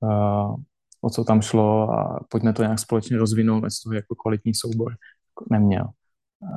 [0.00, 0.56] Uh,
[1.00, 4.92] o co tam šlo a pojďme to nějak společně rozvinout, z toho jako kvalitní soubor
[4.92, 5.86] jako neměl.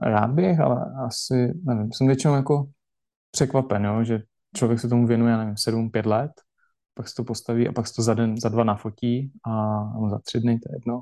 [0.03, 2.65] Rád bych, ale asi, nevím, jsem většinou jako
[3.31, 4.19] překvapen, jo, že
[4.55, 6.31] člověk se tomu věnuje, nevím, sedm, pět let,
[6.93, 10.09] pak se to postaví a pak se to za den, za dva nafotí a no,
[10.09, 11.01] za tři dny, to je jedno.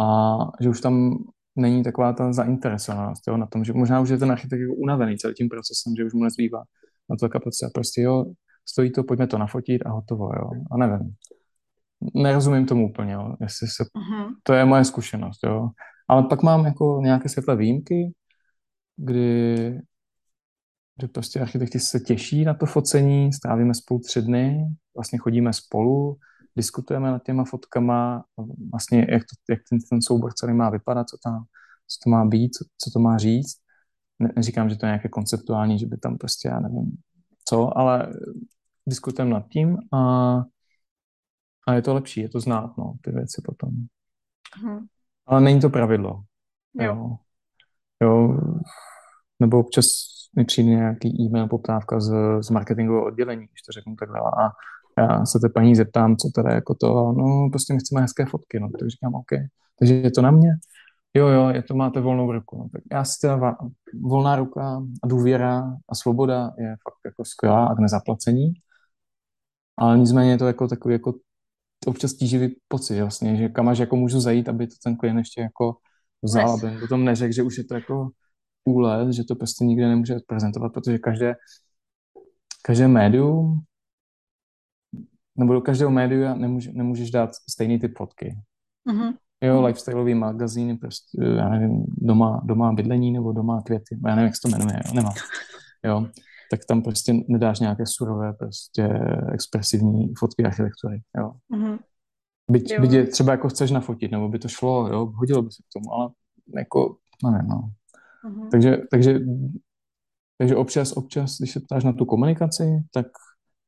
[0.00, 1.16] A že už tam
[1.56, 5.18] není taková ta zainteresovanost jo, na tom, že možná už je ten architekt jako unavený
[5.18, 6.62] celým tím procesem, že už mu nezbývá
[7.10, 7.70] na to kapacita.
[7.74, 8.24] Prostě jo,
[8.68, 10.50] stojí to, pojďme to nafotit a hotovo, jo.
[10.70, 11.14] A nevím
[12.14, 13.34] nerozumím tomu úplně, jo.
[13.40, 14.34] Jestli se, uh-huh.
[14.42, 15.68] to je moje zkušenost, jo.
[16.08, 18.12] Ale pak mám jako nějaké světlé výjimky,
[18.96, 19.80] kdy,
[20.96, 26.16] kdy prostě architekti se těší na to focení, strávíme spolu tři dny, vlastně chodíme spolu,
[26.56, 28.24] diskutujeme nad těma fotkama,
[28.70, 31.44] vlastně jak, to, jak ten, ten soubor celý má vypadat, co tam
[31.88, 33.56] co to má být, co, co to má říct.
[34.18, 36.98] Ne, neříkám, že to je nějaké konceptuální, že by tam prostě, já nevím
[37.48, 38.12] co, ale
[38.88, 39.98] diskutujeme nad tím a
[41.68, 43.70] a je to lepší, je to znát, no, ty věci potom.
[44.62, 44.86] Hmm.
[45.26, 46.22] Ale není to pravidlo.
[46.80, 46.94] Jo.
[46.94, 47.16] jo.
[48.02, 48.38] Jo.
[49.40, 49.84] Nebo občas
[50.36, 54.20] mi přijde nějaký e-mail, poptávka z, z marketingového oddělení, když to řeknu takhle.
[54.20, 54.50] A
[54.98, 58.60] já se té paní zeptám, co tady jako to, no prostě my chceme hezké fotky,
[58.60, 59.30] no, tak říkám, OK.
[59.78, 60.50] Takže je to na mě?
[61.14, 62.58] Jo, jo, je to máte volnou ruku.
[62.58, 63.56] No, tak já si teda
[64.02, 68.52] volná ruka a důvěra a svoboda je fakt jako skvělá a k nezaplacení.
[69.76, 71.14] Ale nicméně je to jako takový jako
[71.86, 75.40] občas tíživý pocit vlastně, že kam až jako můžu zajít, aby to ten klient ještě
[75.40, 75.76] jako
[76.22, 78.08] vzal, aby potom neřekl, že už je to jako
[78.64, 81.34] úlet, že to prostě nikde nemůže prezentovat, protože každé,
[82.62, 83.60] každé médium
[85.36, 88.38] nebo do každého média nemůže, nemůžeš dát stejný typ fotky.
[88.90, 89.14] Mm-hmm.
[89.42, 94.36] Jo, lifestyleový magazín, prostě, já nevím, doma, doma bydlení nebo doma květy, já nevím, jak
[94.36, 95.12] se to jmenuje, jo, nemám.
[95.84, 96.06] Jo,
[96.50, 99.00] tak tam prostě nedáš nějaké surové, prostě
[99.32, 101.32] expresivní fotky architektury, jo.
[101.52, 101.78] Mm-hmm.
[102.50, 105.62] Byť, byť je třeba jako chceš nafotit, nebo by to šlo, jo, hodilo by se
[105.62, 106.10] k tomu, ale
[106.56, 107.70] jako, nevím, no.
[108.24, 108.48] Uh-huh.
[108.50, 109.20] Takže, takže,
[110.38, 113.06] takže občas, občas, když se ptáš na tu komunikaci, tak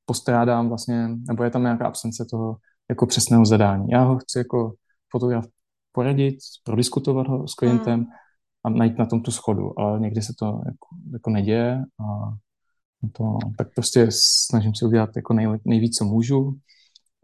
[0.04, 2.56] postrádám vlastně, nebo je tam nějaká absence toho
[2.90, 3.86] jako přesného zadání.
[3.90, 4.74] Já ho chci jako
[5.10, 5.44] fotograf
[5.92, 8.08] poradit, prodiskutovat ho s klientem uh-huh.
[8.64, 12.04] a najít na tom tu schodu, ale někdy se to jako, jako neděje a
[13.12, 13.24] to,
[13.58, 16.58] tak prostě snažím se udělat jako nej, nejvíc, co můžu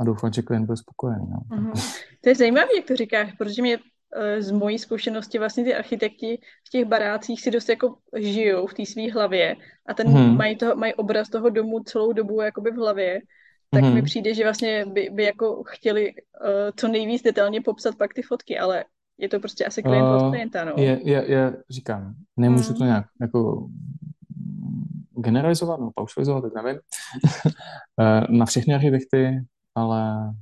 [0.01, 1.27] a doufám, že klient bude spokojený.
[1.31, 1.57] No.
[1.57, 1.97] Mm-hmm.
[2.21, 3.79] To je zajímavé, jak to říkáš, protože mě
[4.17, 8.75] eh, z mojí zkušenosti vlastně ty architekti v těch barácích si dost jako žijou v
[8.75, 9.57] té své hlavě
[9.87, 10.37] a ten mm.
[10.37, 13.21] mají, toho, mají obraz toho domu celou dobu jakoby v hlavě,
[13.71, 13.95] tak mm.
[13.95, 18.23] mi přijde, že vlastně by, by jako chtěli uh, co nejvíc detailně popsat pak ty
[18.23, 18.85] fotky, ale
[19.19, 20.73] je to prostě asi klient uh, od klienta, no.
[20.77, 22.79] Je, je, je, říkám, nemůžu mm.
[22.79, 23.69] to nějak jako
[25.17, 26.81] generalizovat nebo paušalizovat, tak nevím,
[28.01, 29.45] eh, na všechny architekty,
[29.75, 30.33] ale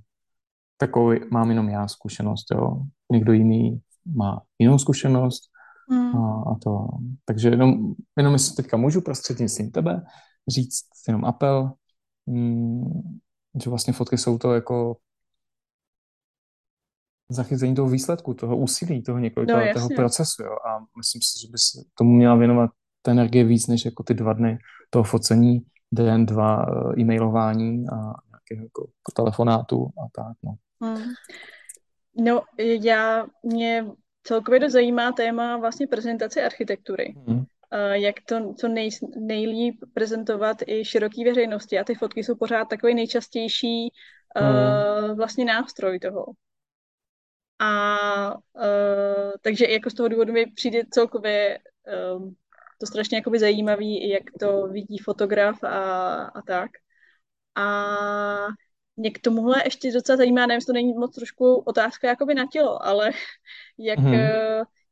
[0.77, 2.81] takový mám jenom já zkušenost, jo.
[3.13, 3.81] Někdo jiný
[4.17, 5.43] má jinou zkušenost
[5.91, 6.17] mm.
[6.17, 6.89] a, a to.
[7.25, 10.03] Takže jenom, jenom jestli teďka můžu prostřednictvím tebe
[10.49, 11.73] říct jenom apel,
[12.27, 13.19] mm,
[13.63, 14.97] že vlastně fotky jsou to jako
[17.29, 20.43] zachycení toho výsledku, toho úsilí, toho několika no, toho procesu.
[20.43, 20.53] Jo.
[20.53, 22.71] A myslím si, že by se tomu měla věnovat
[23.05, 24.59] ta energie víc než jako ty dva dny
[24.91, 27.97] toho focení, den, dva eh, e-mailování a
[28.31, 30.37] nějakého jako telefonátu a tak.
[30.43, 30.55] No.
[30.83, 31.13] Hmm.
[32.17, 33.87] no, já mě
[34.23, 37.15] celkově to zajímá téma vlastně prezentace architektury.
[37.27, 37.45] Hmm.
[37.93, 41.79] Jak to co nej, nejlíp prezentovat i široký veřejnosti.
[41.79, 43.93] A ty fotky jsou pořád takový nejčastější
[44.37, 44.55] hmm.
[45.11, 46.27] uh, vlastně nástroj toho.
[47.59, 51.59] A uh, takže jako z toho důvodu mi přijde celkově
[52.17, 52.35] um,
[52.79, 56.71] to strašně jakoby zajímavý, jak to vidí fotograf a, a tak.
[57.55, 57.67] A
[58.97, 62.47] mě k tomuhle ještě docela zajímá, nevím, jestli to není moc trošku otázka jakoby na
[62.53, 63.11] tělo, ale
[63.79, 64.15] jak, hmm.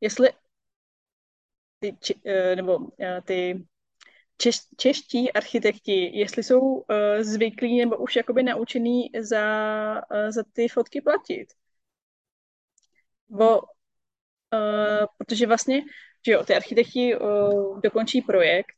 [0.01, 0.30] jestli
[1.78, 2.91] ty, či, uh, nebo uh,
[3.24, 3.66] ty
[4.37, 6.85] češ, čeští architekti, jestli jsou uh,
[7.20, 9.45] zvyklí nebo už jakoby naučený za,
[10.11, 11.47] uh, za ty fotky platit.
[13.28, 15.83] Bo, uh, protože vlastně
[16.26, 18.76] že jo, ty architekti uh, dokončí projekt.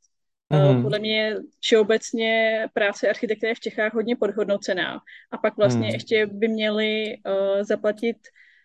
[0.52, 0.76] Mm-hmm.
[0.76, 5.00] Uh, podle mě všeobecně práce architekta je v Čechách hodně podhodnocená.
[5.30, 5.94] A pak vlastně mm.
[5.94, 8.16] ještě by měli uh, zaplatit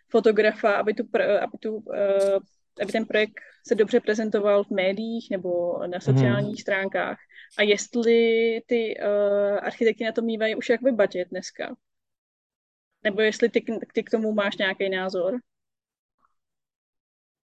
[0.09, 1.03] fotografa, aby, tu,
[1.41, 2.39] aby, tu, uh,
[2.81, 6.57] aby ten projekt se dobře prezentoval v médiích nebo na sociálních mm.
[6.57, 7.17] stránkách.
[7.57, 8.13] A jestli
[8.65, 11.75] ty uh, architekti na to mývají už jakoby budget dneska.
[13.03, 13.63] Nebo jestli ty,
[13.93, 15.39] ty k tomu máš nějaký názor?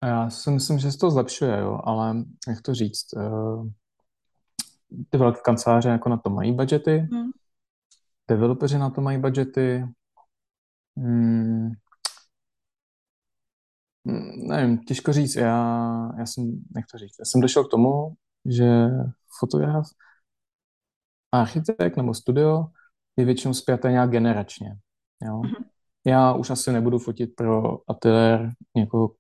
[0.05, 2.15] Já si myslím, že se to zlepšuje, jo, ale
[2.47, 3.69] jak to říct, uh,
[5.09, 7.31] ty velké kanceláře jako na to mají budgety, hmm.
[8.27, 9.85] developeři na to mají budgety,
[10.97, 11.71] hmm,
[14.47, 18.13] nevím, těžko říct, já, já jsem, jak to říct, já jsem došel k tomu,
[18.45, 18.87] že
[19.39, 19.85] fotograf,
[21.31, 22.65] architekt nebo studio
[23.17, 24.77] je většinou zpěté nějak generačně,
[25.21, 25.37] jo.
[25.37, 25.65] Hmm.
[26.07, 29.11] Já už asi nebudu fotit pro ateliér někoho,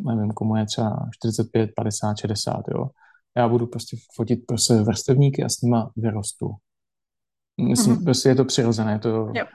[0.00, 2.90] nevím, komu je třeba 45, 50, 60, jo.
[3.36, 6.50] Já budu prostě fotit prostě vrstevníky a s nima vyrostu.
[7.60, 8.04] Myslím, mm-hmm.
[8.04, 9.48] prostě je to přirozené, to, yep.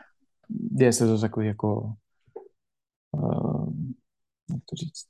[0.78, 1.94] děje se to takový jako,
[3.12, 3.74] uh,
[4.50, 5.08] jak to říct,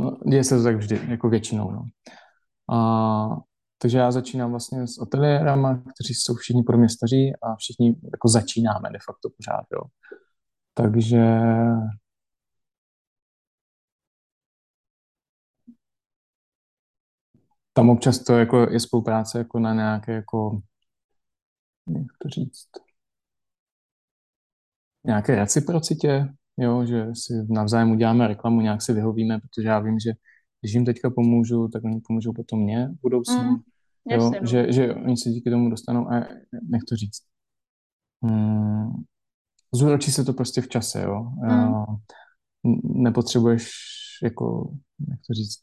[0.00, 1.84] no, děje se to tak vždy, jako většinou, no.
[2.76, 3.36] A,
[3.78, 8.28] takže já začínám vlastně s ateliérama, kteří jsou všichni pro mě staří a všichni jako
[8.28, 9.82] začínáme de facto pořád, jo.
[10.74, 11.40] Takže
[17.72, 20.60] tam občas to jako je spolupráce jako na nějaké jako,
[21.88, 22.68] jak to říct,
[25.06, 30.12] nějaké reciprocitě, jo, že si navzájem uděláme reklamu, nějak si vyhovíme, protože já vím, že
[30.60, 33.56] když jim teďka pomůžu, tak oni pomůžou potom mě v budoucnu, mm,
[34.10, 34.46] jo, no.
[34.46, 36.20] že, že oni se díky tomu dostanou a
[36.62, 37.22] nech to říct.
[38.22, 38.90] Hmm,
[39.74, 41.32] zúročí se to prostě v čase, jo.
[41.42, 41.84] Mm.
[43.02, 43.70] Nepotřebuješ
[44.22, 44.74] jako,
[45.10, 45.58] jak to říct,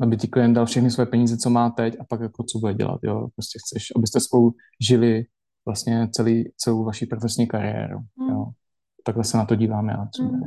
[0.00, 2.74] aby ti klient dal všechny své peníze, co má teď a pak jako co bude
[2.74, 3.28] dělat, jo.
[3.34, 5.24] Prostě chceš, abyste spolu žili
[5.66, 8.28] vlastně celý, celou vaši profesní kariéru, mm.
[8.28, 8.46] jo.
[9.04, 10.28] Takhle se na to dívám já třeba.
[10.28, 10.42] Mm.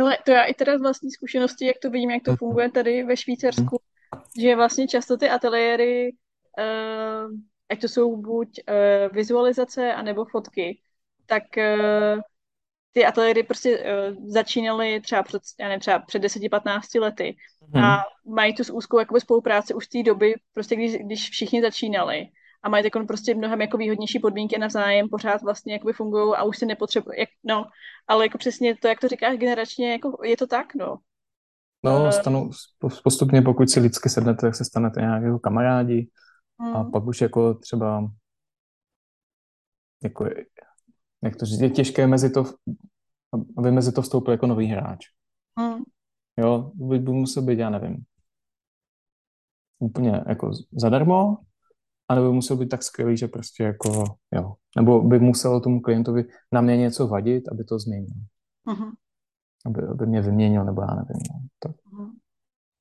[0.00, 2.36] Ale to já i teda z vlastní zkušenosti, jak to vidím, jak to hmm.
[2.36, 3.78] funguje tady ve Švýcarsku,
[4.14, 4.42] mm.
[4.42, 6.12] že vlastně často ty ateliéry,
[6.58, 7.32] uh,
[7.70, 10.80] ať to jsou buď uh, vizualizace, anebo fotky,
[11.26, 12.20] tak uh,
[12.94, 17.36] ty ateliéry prostě uh, začínaly třeba před, já nevím, třeba před 10-15 lety
[17.74, 17.84] hmm.
[17.84, 22.28] a mají tu úzkou jakoby, spolupráci už z té doby, prostě když, když všichni začínali.
[22.62, 26.58] a mají takové prostě mnohem jako výhodnější podmínky navzájem, pořád vlastně jakoby fungují a už
[26.58, 27.64] si nepotřebují, jak, no,
[28.06, 30.96] ale jako přesně to, jak to říkáš generačně, jako je to tak, no.
[31.84, 32.50] No, uh, stanu,
[33.04, 36.08] postupně, pokud si lidsky sednete, tak se stanete nějak jako kamarádi
[36.60, 36.76] hmm.
[36.76, 38.10] a pak už jako třeba
[40.04, 40.24] jako,
[41.24, 42.44] jak to říct, je těžké mezi to,
[43.58, 45.06] aby mezi to vstoupil jako nový hráč.
[45.58, 45.82] Hmm.
[46.38, 48.04] Jo, by, by musel být, já nevím,
[49.78, 51.38] úplně jako zadarmo,
[52.08, 54.04] anebo by musel být tak skvělý, že prostě jako,
[54.34, 54.54] jo.
[54.76, 58.16] Nebo by muselo tomu klientovi na mě něco vadit, aby to změnil.
[58.66, 58.92] Uh-huh.
[59.66, 61.22] Aby, aby mě vyměnil, nebo já nevím.
[61.30, 61.40] No.
[61.58, 61.76] Tak.
[61.92, 62.10] Uh-huh.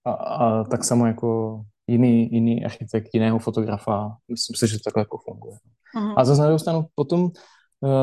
[0.06, 5.02] A, a tak samo jako jiný, jiný architekt, jiného fotografa, myslím si, že to takhle
[5.02, 5.58] jako funguje.
[5.98, 6.14] Uh-huh.
[6.18, 7.32] A zase na druhou stranu potom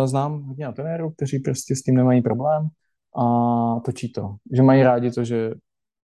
[0.04, 2.68] znám hodně ateliérů, kteří prostě s tím nemají problém
[3.16, 3.24] a
[3.84, 4.36] točí to.
[4.52, 5.50] Že mají rádi to, že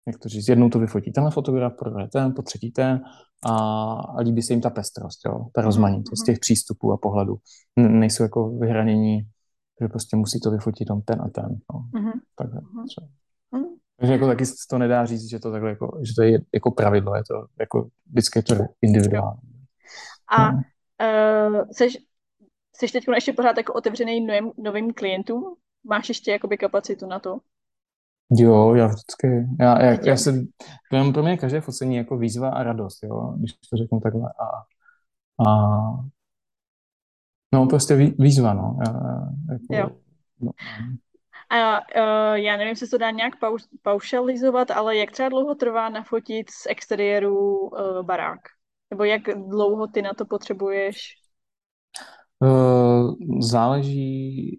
[0.06, 3.02] jak to říct, jednou to vyfotí tenhle fotograf, pro ten, po třetí ten
[3.46, 3.54] a,
[3.92, 6.26] a líbí se jim ta pestrost, jo, ta mhm, rozmanitost mm-hmm.
[6.26, 7.36] těch přístupů a pohledů.
[7.76, 9.20] N- nejsou jako vyhranění,
[9.80, 11.56] že prostě musí to vyfotit tam ten a ten.
[11.72, 12.00] No.
[12.00, 12.20] Mm-hmm.
[12.36, 12.86] Takhle mhm.
[12.86, 13.06] třeba.
[13.52, 13.68] Mm-hmm.
[13.96, 17.16] Takže jako taky to nedá říct, že to takhle jako, že to je jako pravidlo,
[17.16, 19.40] je to jako vždycky je to individuální.
[20.36, 20.58] A no.
[20.58, 21.98] uh, seš,
[22.76, 25.56] seš teď ještě pořád jako otevřený novým, novým klientům?
[25.84, 27.38] Máš ještě jakoby kapacitu na to?
[28.30, 30.32] Jo, já vždycky, já, já, já se,
[30.90, 34.32] pro mě každé focení jako výzva a radost, jo, když to řeknu takhle.
[34.40, 34.46] A,
[35.48, 35.54] a
[37.52, 38.78] no, prostě výzva, no.
[38.86, 38.92] Já,
[39.52, 39.90] jako, jo.
[40.40, 40.50] No.
[41.50, 45.88] A uh, já nevím, jestli to dá nějak pau, paušalizovat, ale jak třeba dlouho trvá
[45.88, 48.40] nafotit z exteriéru uh, barák?
[48.90, 51.23] Nebo jak dlouho ty na to potřebuješ?
[52.44, 54.58] Uh, záleží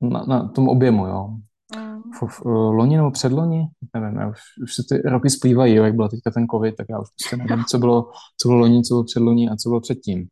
[0.00, 1.28] na, na tom objemu, jo.
[1.76, 2.02] Mm.
[2.12, 5.94] V, v, loni nebo předloni, nevím, já už, už se ty roky splývají, jo, jak
[5.94, 8.94] byl teďka ten covid, tak já už prostě nevím, co bylo, co bylo loni, co
[8.94, 10.28] bylo předloni a co bylo předtím.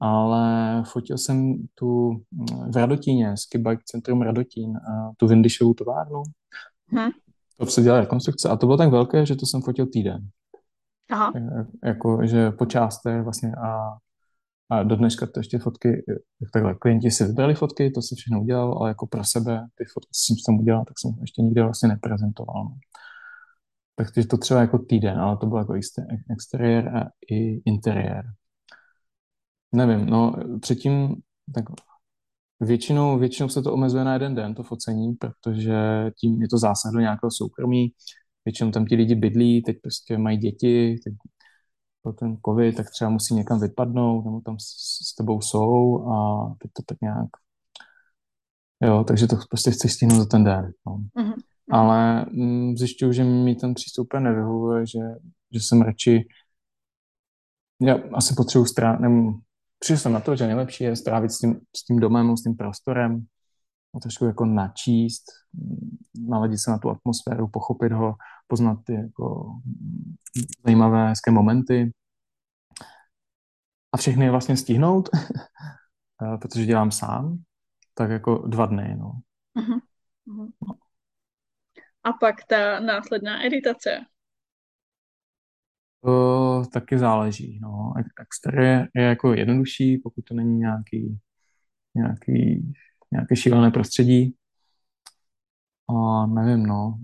[0.00, 2.10] Ale fotil jsem tu
[2.72, 6.22] v Radotíně, Ski Bike Centrum Radotín, a tu Vindyšovou továrnu.
[6.86, 7.10] Hmm.
[7.58, 10.28] To se dělala rekonstrukce a to bylo tak velké, že to jsem fotil týden.
[11.10, 11.32] Aha.
[11.84, 13.96] Jako, že po částech vlastně a
[14.70, 16.04] a do dneška to ještě fotky,
[16.52, 20.10] takhle, klienti si vybrali fotky, to se všechno udělal, ale jako pro sebe ty fotky,
[20.12, 22.64] jsem tam udělal, tak jsem ještě nikdy vlastně neprezentoval.
[22.64, 22.76] No.
[23.94, 25.74] Takže to třeba jako týden, ale to bylo jako
[26.30, 28.24] exteriér a i interiér.
[29.72, 31.16] Nevím, no předtím
[31.54, 31.64] tak
[32.60, 36.92] většinou, většinou se to omezuje na jeden den, to focení, protože tím je to zásah
[36.92, 37.92] do nějakého soukromí.
[38.44, 41.14] Většinou tam ti lidi bydlí, teď prostě mají děti, teď
[42.02, 44.64] pro ten covid, tak třeba musí někam vypadnout, nebo tam s,
[45.10, 47.28] s tebou jsou a teď to tak nějak
[48.82, 50.72] Jo, takže to prostě chceš stihnout za ten den.
[50.86, 51.00] No.
[51.16, 51.34] Mm-hmm.
[51.70, 55.00] Ale mm, zjišťuju, že mi ten přístup nevyhovuje, že,
[55.52, 56.28] že jsem radši
[57.80, 59.32] já asi potřebuji strávit, nebo
[59.78, 62.56] přišel jsem na to, že nejlepší je strávit s tím, s tím domem, s tím
[62.56, 63.26] prostorem,
[63.94, 65.24] no, trošku jako načíst,
[66.28, 68.14] naladit se na tu atmosféru, pochopit ho,
[68.48, 69.52] poznat ty jako
[70.64, 71.92] zajímavé, hezké momenty
[73.92, 75.08] a všechny je vlastně stihnout,
[76.22, 77.38] eh, protože dělám sám,
[77.94, 79.12] tak jako dva dny, no.
[79.56, 79.80] Uh-huh.
[80.28, 80.76] Uh-huh.
[82.04, 83.90] A pak ta následná editace.
[86.04, 87.92] To taky záleží, no.
[88.20, 91.18] Exteriér je jako jednodušší, pokud to není nějaký,
[91.94, 92.72] nějaký,
[93.12, 94.36] nějaké šílené prostředí.
[95.88, 96.98] A nevím, no.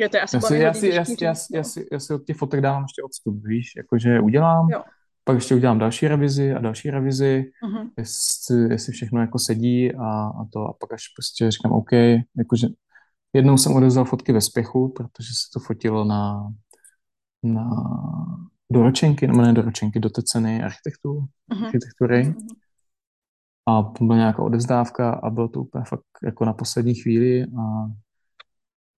[0.00, 2.00] Jo, to je asi já si, já, si, já, si, já, si, já, si, já
[2.00, 4.82] si od těch fotek dávám ještě odstup, víš, jakože udělám, jo.
[5.24, 7.90] pak ještě udělám další revizi a další revizi, uh-huh.
[7.98, 11.92] jestli, jestli všechno jako sedí a, a to a pak až prostě říkám OK,
[12.38, 12.68] jakože
[13.32, 16.52] jednou jsem odevzal fotky ve spěchu, protože se to fotilo na,
[17.42, 17.70] na
[18.72, 21.64] doročenky, nebo ne doročenky, do té ceny architektů, uh-huh.
[21.64, 22.22] architektury.
[22.24, 22.56] Uh-huh.
[23.68, 27.90] A byla nějaká odevzdávka a bylo to úplně fakt jako na poslední chvíli a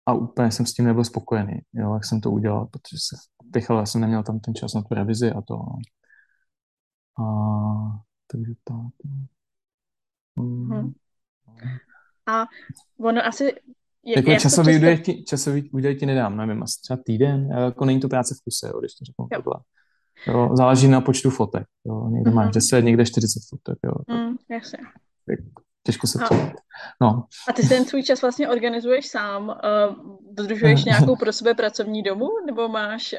[0.05, 3.15] a úplně jsem s tím nebyl spokojený, jo, jak jsem to udělal, protože se
[3.53, 5.53] pichal, já jsem neměl tam ten čas na tu revizi a to.
[5.53, 5.77] No.
[7.25, 8.77] A, takže tak.
[10.37, 10.69] Hmm.
[10.69, 10.91] Hmm.
[12.27, 12.45] A
[12.99, 13.55] ono asi...
[14.03, 17.99] Je, jako časový, údaj ti, časový údaj ti nedám, nevím, asi třeba týden, jako není
[17.99, 19.53] to práce v kuse, jo, když to řeknu takhle.
[20.27, 21.67] Jo, záleží na počtu fotek.
[21.85, 22.09] Jo.
[22.09, 22.33] Někde mm-hmm.
[22.33, 23.79] máš 10, někde 40 fotek.
[23.83, 24.17] Jo.
[24.17, 24.77] Mm, jasně
[25.83, 26.35] těžko se to...
[27.01, 27.23] No.
[27.49, 29.47] A ty ten svůj čas vlastně organizuješ sám?
[29.49, 32.27] Uh, dodržuješ nějakou pro sebe pracovní domu?
[32.45, 33.15] Nebo máš...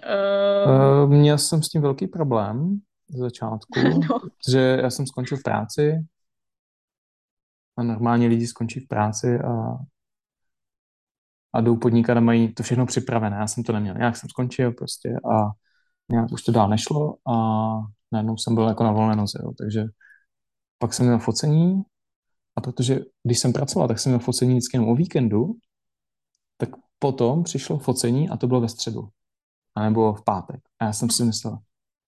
[0.64, 1.04] Uh...
[1.04, 4.20] Uh, měl jsem s tím velký problém z začátku, no.
[4.48, 6.06] že já jsem skončil v práci
[7.76, 9.76] a normálně lidi skončí v práci a
[11.54, 13.36] a jdou podnikat a mají to všechno připravené.
[13.36, 13.94] Já jsem to neměl.
[13.98, 15.50] Já jsem skončil prostě a
[16.08, 17.34] nějak už to dál nešlo a
[18.12, 19.52] najednou jsem byl jako na volné noze, jo.
[19.58, 19.84] takže
[20.78, 21.82] pak jsem měl focení
[22.56, 25.54] a protože když jsem pracoval, tak jsem měl focení vždycky jenom o víkendu,
[26.56, 29.08] tak potom přišlo focení a to bylo ve středu.
[29.74, 30.60] A nebo v pátek.
[30.78, 31.58] A já jsem si myslel,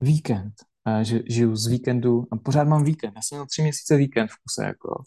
[0.01, 0.55] víkend,
[1.03, 3.12] že žiju z víkendu a pořád mám víkend.
[3.16, 5.03] Já jsem měl tři měsíce víkend v kuse, jako.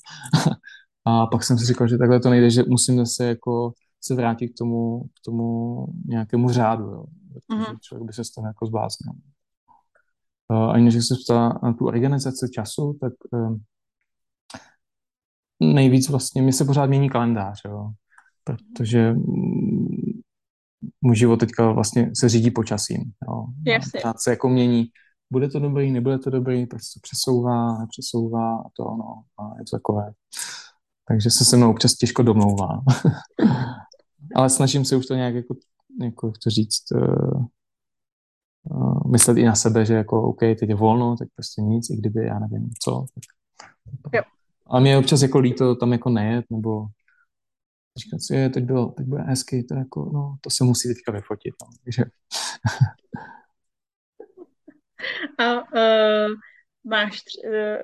[1.06, 4.50] a pak jsem si říkal, že takhle to nejde, že musím zase jako se vrátit
[4.50, 7.06] k tomu, k tomu nějakému řádu, jo.
[7.52, 7.78] Mm-hmm.
[7.82, 9.14] člověk by se z toho jako zbláznil.
[10.50, 13.64] A než se ptala na tu organizaci času, tak um,
[15.60, 17.90] nejvíc vlastně, mi se pořád mění kalendář, jo.
[18.44, 19.16] Protože
[21.02, 23.12] můj život teďka vlastně se řídí počasím.
[23.28, 23.46] Jo.
[23.68, 24.00] Jasně.
[24.02, 24.86] Pořád se jako mění,
[25.32, 29.66] bude to dobrý, nebude to dobrý, prostě to přesouvá, nepřesouvá a to no, a je
[29.72, 30.12] to takové.
[31.08, 32.70] Takže se se mnou občas těžko domlouvá.
[34.36, 35.56] Ale snažím se už to nějak jako,
[36.02, 37.46] jako to říct, uh,
[38.72, 41.98] uh, myslet i na sebe, že jako OK, teď je volno, tak prostě nic, i
[41.98, 43.06] kdyby já nevím co.
[43.14, 44.37] Tak, jo.
[44.70, 46.86] A mě je občas jako líto tam jako nejet, nebo
[47.98, 51.12] říkat si, je, teď, bylo, teď bude hezky, to, jako, no, to se musí teďka
[51.12, 51.56] vyfotit.
[51.62, 51.68] No.
[51.84, 52.04] Takže...
[55.38, 56.34] A uh,
[56.84, 57.82] máš, uh,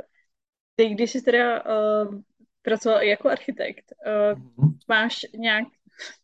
[0.75, 2.21] ty když jsi teda uh,
[2.61, 4.77] pracoval jako architekt, uh, mm-hmm.
[4.87, 5.67] máš nějak,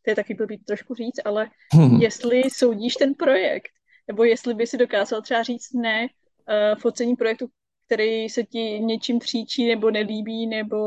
[0.06, 2.02] to je taky blbý trošku říct, ale mm-hmm.
[2.02, 3.72] jestli soudíš ten projekt,
[4.08, 7.50] nebo jestli by si dokázal třeba říct ne uh, focení projektu,
[7.90, 10.78] který se ti něčím příčí nebo nelíbí, nebo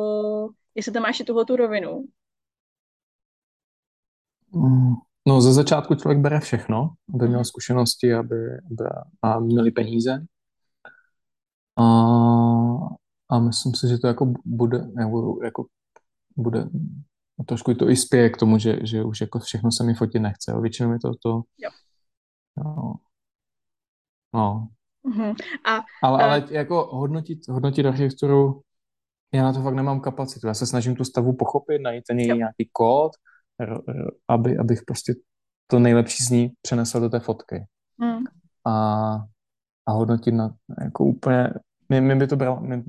[0.75, 2.09] jestli tam máš i tuhle tu rovinu.
[4.53, 4.95] Mm,
[5.29, 8.85] no, ze začátku člověk bere všechno, aby měl zkušenosti, aby, aby
[9.23, 10.27] a měli peníze.
[11.77, 11.85] A,
[13.31, 15.67] a myslím si, že to jako bude, nebo jako
[16.37, 16.69] bude
[17.47, 20.61] trošku to i spěje k tomu, že, že už jako všechno se mi fotit nechce.
[20.61, 21.43] Většinou je to to...
[21.59, 21.71] Jo.
[22.57, 22.95] No.
[24.35, 24.69] no.
[25.05, 25.35] Uh-huh.
[25.65, 28.61] A, ale, ale jako hodnotit, hodnotit architekturu,
[29.35, 30.47] já na to fakt nemám kapacitu.
[30.47, 33.13] Já se snažím tu stavu pochopit, najít ten její nějaký kód,
[34.29, 35.15] aby, abych prostě
[35.67, 37.67] to nejlepší z ní přenesl do té fotky.
[37.99, 38.25] Mm.
[38.65, 39.15] A,
[39.87, 41.51] a hodnotit na jako úplně,
[41.89, 42.83] mi, mi by to bralo, mi,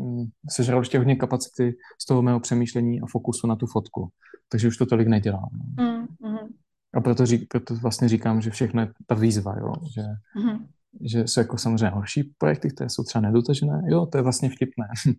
[0.49, 4.09] sežral ještě hodně kapacity z toho mého přemýšlení a fokusu na tu fotku.
[4.49, 5.49] Takže už to tolik nedělám.
[5.80, 6.47] Mm, mm.
[6.93, 9.74] A proto, řík, proto vlastně říkám, že všechno je ta výzva, jo?
[9.95, 10.01] Že,
[10.43, 10.66] mm.
[11.02, 13.82] Že jsou jako samozřejmě horší projekty, které jsou třeba nedotažené.
[13.88, 14.88] Jo, to je vlastně vtipné.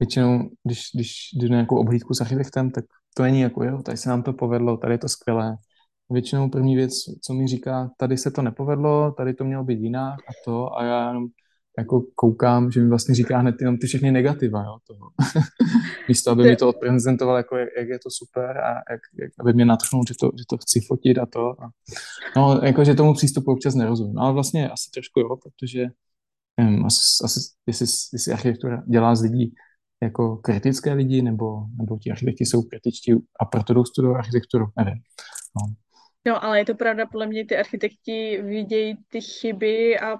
[0.00, 2.84] Většinou, když, když jdu na nějakou obhlídku s architektem, tak
[3.16, 5.56] to není jako, jo, tady se nám to povedlo, tady je to skvělé.
[6.10, 6.92] Většinou první věc,
[7.24, 10.84] co mi říká, tady se to nepovedlo, tady to mělo být jinak a to a
[10.84, 11.26] já jenom
[11.78, 15.10] jako koukám, že mi vlastně říká hned jenom ty všechny negativa, jo, toho.
[16.08, 19.52] Místo, aby mi to odprezentoval, jako jak, jak, je to super a jak, jak, aby
[19.52, 21.62] mě natchnul, že to, že to chci fotit a to.
[21.62, 21.70] A,
[22.36, 24.18] no, jako, že tomu přístupu občas nerozumím.
[24.18, 25.86] Ale vlastně asi trošku jo, protože
[26.60, 29.54] nevím, asi, asi jestli, jestli architektura dělá z lidí
[30.02, 35.02] jako kritické lidi, nebo, nebo ti architekti jsou kritičtí a proto jdou studovat architekturu, nevím.
[35.56, 35.74] No.
[36.26, 40.16] No, ale je to pravda, podle mě ty architekti vidějí ty chyby a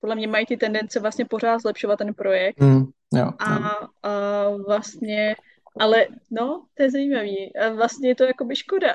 [0.00, 2.60] podle mě mají ty tendence vlastně pořád zlepšovat ten projekt.
[2.60, 2.84] Mm,
[3.14, 3.88] jo, a, jo.
[4.02, 5.34] a vlastně,
[5.78, 7.56] ale no, to je zajímavý.
[7.56, 8.94] A vlastně je to jakoby škoda,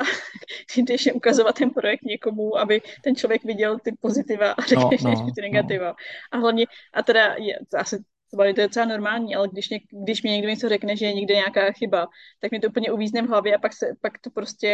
[0.83, 5.11] když je ukazovat ten projekt někomu, aby ten člověk viděl ty pozitiva a řekne, no,
[5.11, 5.87] no, ty negativa.
[5.87, 5.95] No.
[6.31, 7.97] A hlavně, a teda je, asi
[8.37, 11.35] to je docela normální, ale když, něk, když mi někdo něco řekne, že je někde
[11.35, 12.07] nějaká chyba,
[12.39, 14.67] tak mi to úplně uvízne v hlavě a pak, se, pak to prostě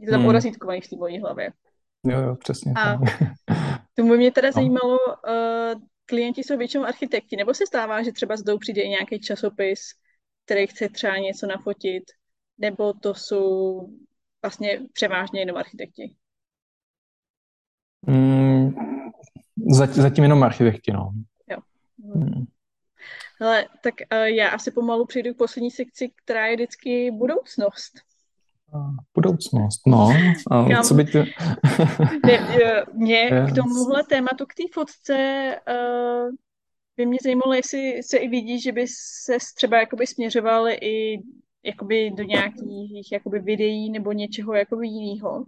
[0.00, 0.28] je to tam hmm.
[0.28, 1.50] urazítkovaný v té mojí hlavě.
[2.06, 2.72] Jo, jo, přesně.
[2.76, 2.98] A
[3.94, 4.52] to by mě teda no.
[4.52, 9.20] zajímalo, uh, klienti jsou většinou architekti, nebo se stává, že třeba zdou přijde i nějaký
[9.20, 9.80] časopis,
[10.44, 12.04] který chce třeba něco nafotit,
[12.58, 13.80] nebo to jsou
[14.42, 16.14] vlastně převážně jenom architekti?
[18.06, 18.74] Mm,
[19.90, 21.12] zatím jenom architekti, no.
[21.50, 21.58] Jo.
[22.14, 22.44] Hmm.
[23.40, 28.07] Ale tak uh, já asi pomalu přijdu k poslední sekci, která je vždycky budoucnost.
[29.14, 30.08] Budoucnost, no.
[30.50, 30.84] A Kam...
[30.84, 31.18] co by ty...
[32.26, 33.50] ne, mě yes.
[33.52, 35.16] k tomuhle tématu, k té fotce,
[35.68, 36.30] uh,
[36.96, 38.86] by mě zajímalo, jestli se i vidí, že by
[39.24, 41.22] se třeba jakoby směřoval i
[41.64, 45.44] jakoby do nějakých jakoby videí nebo něčeho jakoby jiného.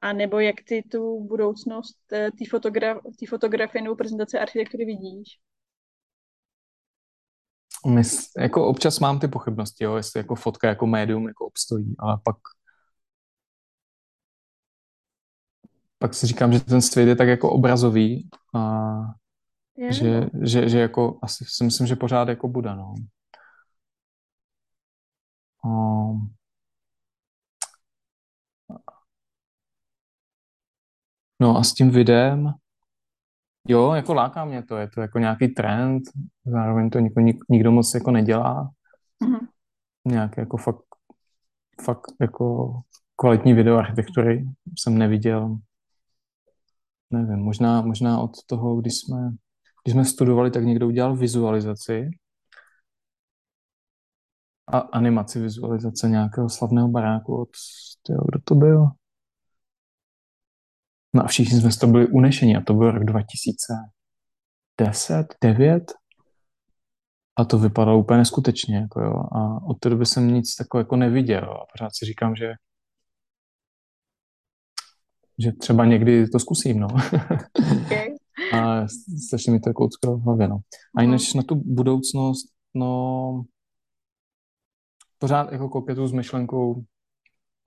[0.00, 5.38] A nebo jak ty tu budoucnost té fotograf, fotografie nebo prezentace architektury vidíš?
[7.86, 12.18] Mys, jako občas mám ty pochybnosti, jo, jestli jako fotka jako médium jako obstojí, ale
[12.24, 12.36] pak
[15.98, 18.60] pak si říkám, že ten svět je tak jako obrazový a
[19.76, 19.92] je.
[19.92, 22.94] že, že, že jako asi si myslím, že pořád jako bude, no.
[25.64, 26.36] Um,
[31.40, 32.54] no a s tím videem
[33.68, 36.02] Jo, jako láká mě to, je to jako nějaký trend,
[36.44, 38.70] zároveň to nikdo, nikdo moc jako nedělá.
[39.24, 39.46] Mm-hmm.
[40.04, 40.84] Nějaké jako fakt,
[41.84, 42.74] fakt jako
[43.16, 44.46] kvalitní video architektury
[44.78, 45.56] jsem neviděl.
[47.10, 49.30] Nevím, možná, možná od toho, když jsme,
[49.84, 52.10] když jsme studovali, tak někdo udělal vizualizaci
[54.66, 57.48] a animaci vizualizace nějakého slavného baráku od,
[58.02, 58.86] tyjo, kdo to byl?
[61.16, 65.92] No a všichni jsme z toho byli unešení a to byl rok 2010, 9
[67.36, 68.76] a to vypadalo úplně neskutečně.
[68.76, 69.14] Jako jo.
[69.32, 72.52] A od té doby jsem nic takového jako neviděl a pořád si říkám, že
[75.38, 76.88] že třeba někdy to zkusím, no.
[77.84, 78.08] Okay.
[78.60, 78.86] a
[79.26, 80.58] strašně mi to jako v hlavě, no.
[80.96, 83.44] A jinak na tu budoucnost, no,
[85.18, 86.84] pořád jako koketu s myšlenkou,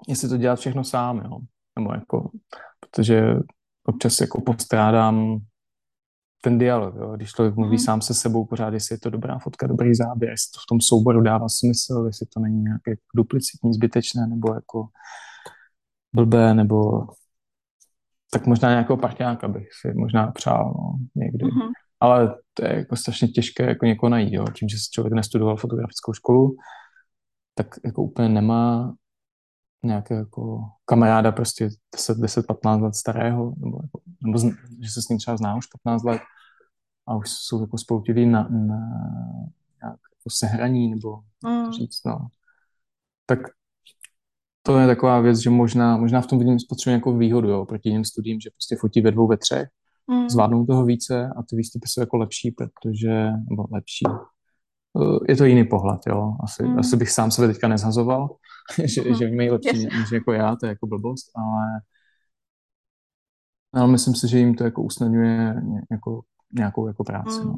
[0.07, 1.39] jestli to dělat všechno sám, jo.
[1.79, 2.29] Nebo jako,
[2.79, 3.35] protože
[3.85, 5.39] občas jako postrádám
[6.41, 7.15] ten dialog, jo.
[7.15, 7.79] když člověk mluví mm.
[7.79, 10.81] sám se sebou pořád, jestli je to dobrá fotka, dobrý záběr, jestli to v tom
[10.81, 14.87] souboru dává smysl, jestli to není nějaké duplicitní, zbytečné, nebo jako
[16.13, 17.07] blbé, nebo
[18.31, 21.45] tak možná nějakého parťáka bych si možná přál no, někdy.
[21.45, 21.69] Mm-hmm.
[21.99, 24.45] Ale to je jako strašně těžké jako někoho najít, jo.
[24.55, 26.55] Tím, že si člověk nestudoval fotografickou školu,
[27.55, 28.93] tak jako úplně nemá
[29.83, 34.43] nějaké jako kamaráda prostě 10, 10 15 let starého, nebo, jako, nebo z,
[34.81, 36.21] že se s ním třeba zná už 15 let
[37.07, 38.77] a už jsou jako spoutilí na, na
[39.81, 41.71] nějak jako sehraní, nebo mm.
[41.71, 42.27] říct, no.
[43.25, 43.39] Tak
[44.63, 47.89] to je taková věc, že možná, možná v tom vidím spotřebuji nějakou výhodu jo, proti
[47.89, 49.69] jiným studiím, že prostě fotí ve dvou, ve třech,
[50.07, 50.29] mm.
[50.29, 55.45] zvládnou toho více a ty výstupy jsou jako lepší, protože, nebo lepší, eh, je to
[55.45, 56.33] jiný pohled, jo.
[56.43, 56.79] Asi, mm.
[56.79, 58.29] asi bych sám sebe teďka nezhazoval,
[58.85, 59.93] že, že mají lepší yes.
[59.93, 61.65] než jako já, to je jako blbost, ale,
[63.73, 65.55] ale myslím si, že jim to jako usnadňuje
[65.91, 66.21] jako
[66.53, 67.39] nějakou jako práci.
[67.39, 67.45] Mm.
[67.45, 67.55] No.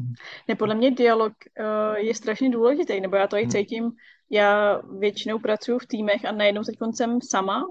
[0.48, 3.52] Ne, podle mě dialog uh, je strašně důležitý, nebo já to i mm.
[3.52, 3.92] cítím.
[4.30, 7.66] Já většinou pracuji v týmech a najednou teď jsem sama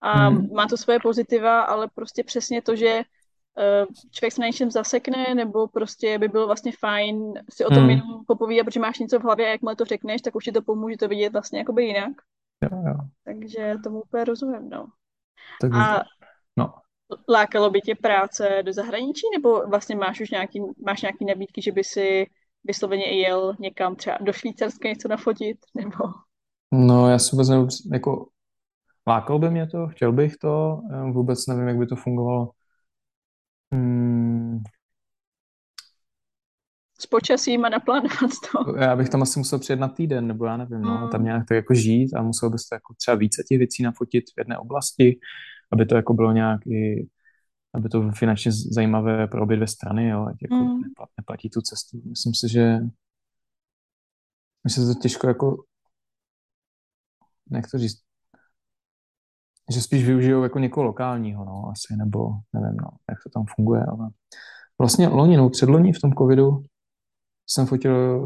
[0.00, 0.52] a mm.
[0.52, 5.34] má to svoje pozitiva, ale prostě přesně to, že uh, člověk se na něčem zasekne,
[5.34, 7.90] nebo prostě by bylo vlastně fajn si o tom mm.
[7.90, 10.62] jenom popovídat, protože máš něco v hlavě a jakmile to řekneš, tak už ti to
[10.62, 12.12] pomůže to vidět vlastně jakoby jinak.
[12.62, 12.94] Jo, jo.
[13.24, 14.86] Takže tomu úplně rozumím, no.
[15.60, 16.02] Tak a
[16.56, 16.74] no.
[17.28, 21.72] Lákalo by tě práce do zahraničí, nebo vlastně máš už nějaký, máš nějaký nabídky, že
[21.72, 22.26] by si
[22.64, 25.96] vysloveně i jel někam třeba do Švýcarska něco nafotit, nebo?
[26.72, 28.28] No, já si vůbec nevím, jako
[29.06, 30.80] lákalo by mě to, chtěl bych to,
[31.12, 32.50] vůbec nevím, jak by to fungovalo.
[33.72, 34.62] Hmm.
[37.00, 38.76] S počasím a naplánovat to.
[38.80, 41.56] Já bych tam asi musel přijet na týden, nebo já nevím, no, tam nějak tak
[41.56, 45.18] jako žít a musel bys to jako třeba více těch věcí nafotit v jedné oblasti
[45.72, 47.08] aby to jako bylo nějak i,
[47.74, 50.80] aby to bylo finančně zajímavé pro obě dvě strany, jo, ať jako mm.
[51.18, 52.02] neplatí tu cestu.
[52.04, 52.78] Myslím si, že
[54.64, 55.64] myslím, že to těžko jako
[57.52, 58.00] jak to říct,
[59.74, 63.84] že spíš využijou jako někoho lokálního, no, asi, nebo nevím, no, jak to tam funguje,
[63.84, 64.08] ale
[64.78, 66.64] vlastně loni, no, předloni v tom covidu
[67.50, 68.20] jsem fotil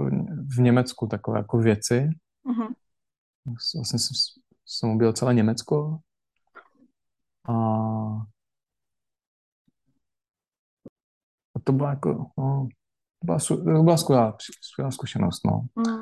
[0.56, 2.08] v Německu takové jako věci.
[2.46, 2.74] Mm-hmm.
[3.46, 4.14] Vlastně jsem,
[4.66, 5.98] jsem objel celé Německo
[7.48, 7.52] a,
[11.54, 12.68] a to byla jako, no,
[13.18, 13.38] to byla,
[13.76, 15.66] to byla skvělá, skvělá zkušenost, no.
[15.76, 16.00] Mm.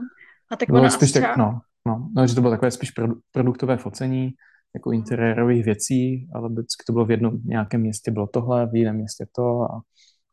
[0.51, 2.93] A tak bylo spíš tak, no, no, no, že to bylo takové spíš
[3.33, 4.31] produktové focení,
[4.75, 4.95] jako mm.
[4.95, 9.27] interiérových věcí, ale vždycky to bylo v jednom nějakém městě bylo tohle, v jiném městě
[9.33, 9.81] to a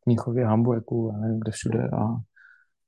[0.04, 2.29] v Mnichově, Hamburgu, a nevím kde všude a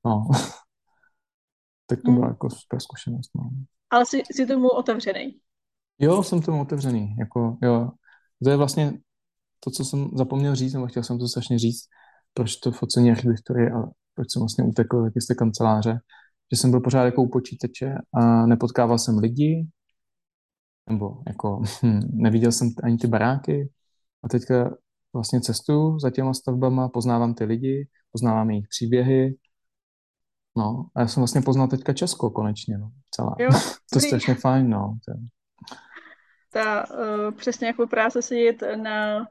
[0.06, 0.28] no.
[1.88, 2.32] tak to byla mm.
[2.32, 3.50] jako super zkušenost, no.
[3.90, 5.40] Ale jsi, jsi tomu otevřený?
[6.00, 7.90] Jo, jsem tomu otevřený, jako jo.
[8.44, 8.94] To je vlastně
[9.60, 11.84] to, co jsem zapomněl říct, nebo chtěl jsem to strašně říct,
[12.34, 13.84] proč to focení architektury a
[14.16, 16.00] proč jsem vlastně utekl taky z té kanceláře,
[16.52, 19.68] že jsem byl pořád jako u počítače a nepotkával jsem lidi,
[20.90, 23.70] nebo jako hm, neviděl jsem ani ty baráky
[24.24, 24.78] a teďka
[25.14, 29.36] vlastně cestu za těma stavbama, poznávám ty lidi, poznávám jejich příběhy,
[30.58, 33.36] no a já jsem vlastně poznal teďka Česko konečně, no, celá.
[33.40, 33.50] Jo,
[33.94, 34.98] to je strašně fajn, no.
[36.54, 39.26] Ta uh, přesně jako práce sedět na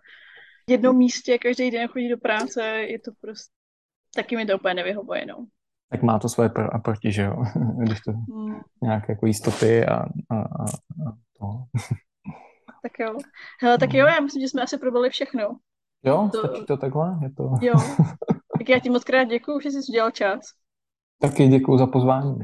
[0.68, 3.52] jednom místě, každý den chodit do práce, je to prostě,
[4.14, 5.46] taky mi to úplně nevyhovuje, no.
[5.90, 7.36] Tak má to svoje pro a proti, že jo?
[7.82, 8.60] Když to hmm.
[8.82, 10.64] nějaké jako jistoty a, a, a,
[11.06, 11.46] a to.
[12.82, 13.18] tak jo.
[13.62, 15.56] Hele, tak jo, já myslím, že jsme asi probali všechno.
[16.04, 16.38] Jo, to...
[16.38, 17.18] stačí to takhle?
[17.22, 17.42] Je to...
[17.60, 17.74] Jo.
[18.58, 20.40] Tak já ti moc krát děkuju, že jsi udělal čas.
[21.20, 22.38] Taky děkuju za pozvání.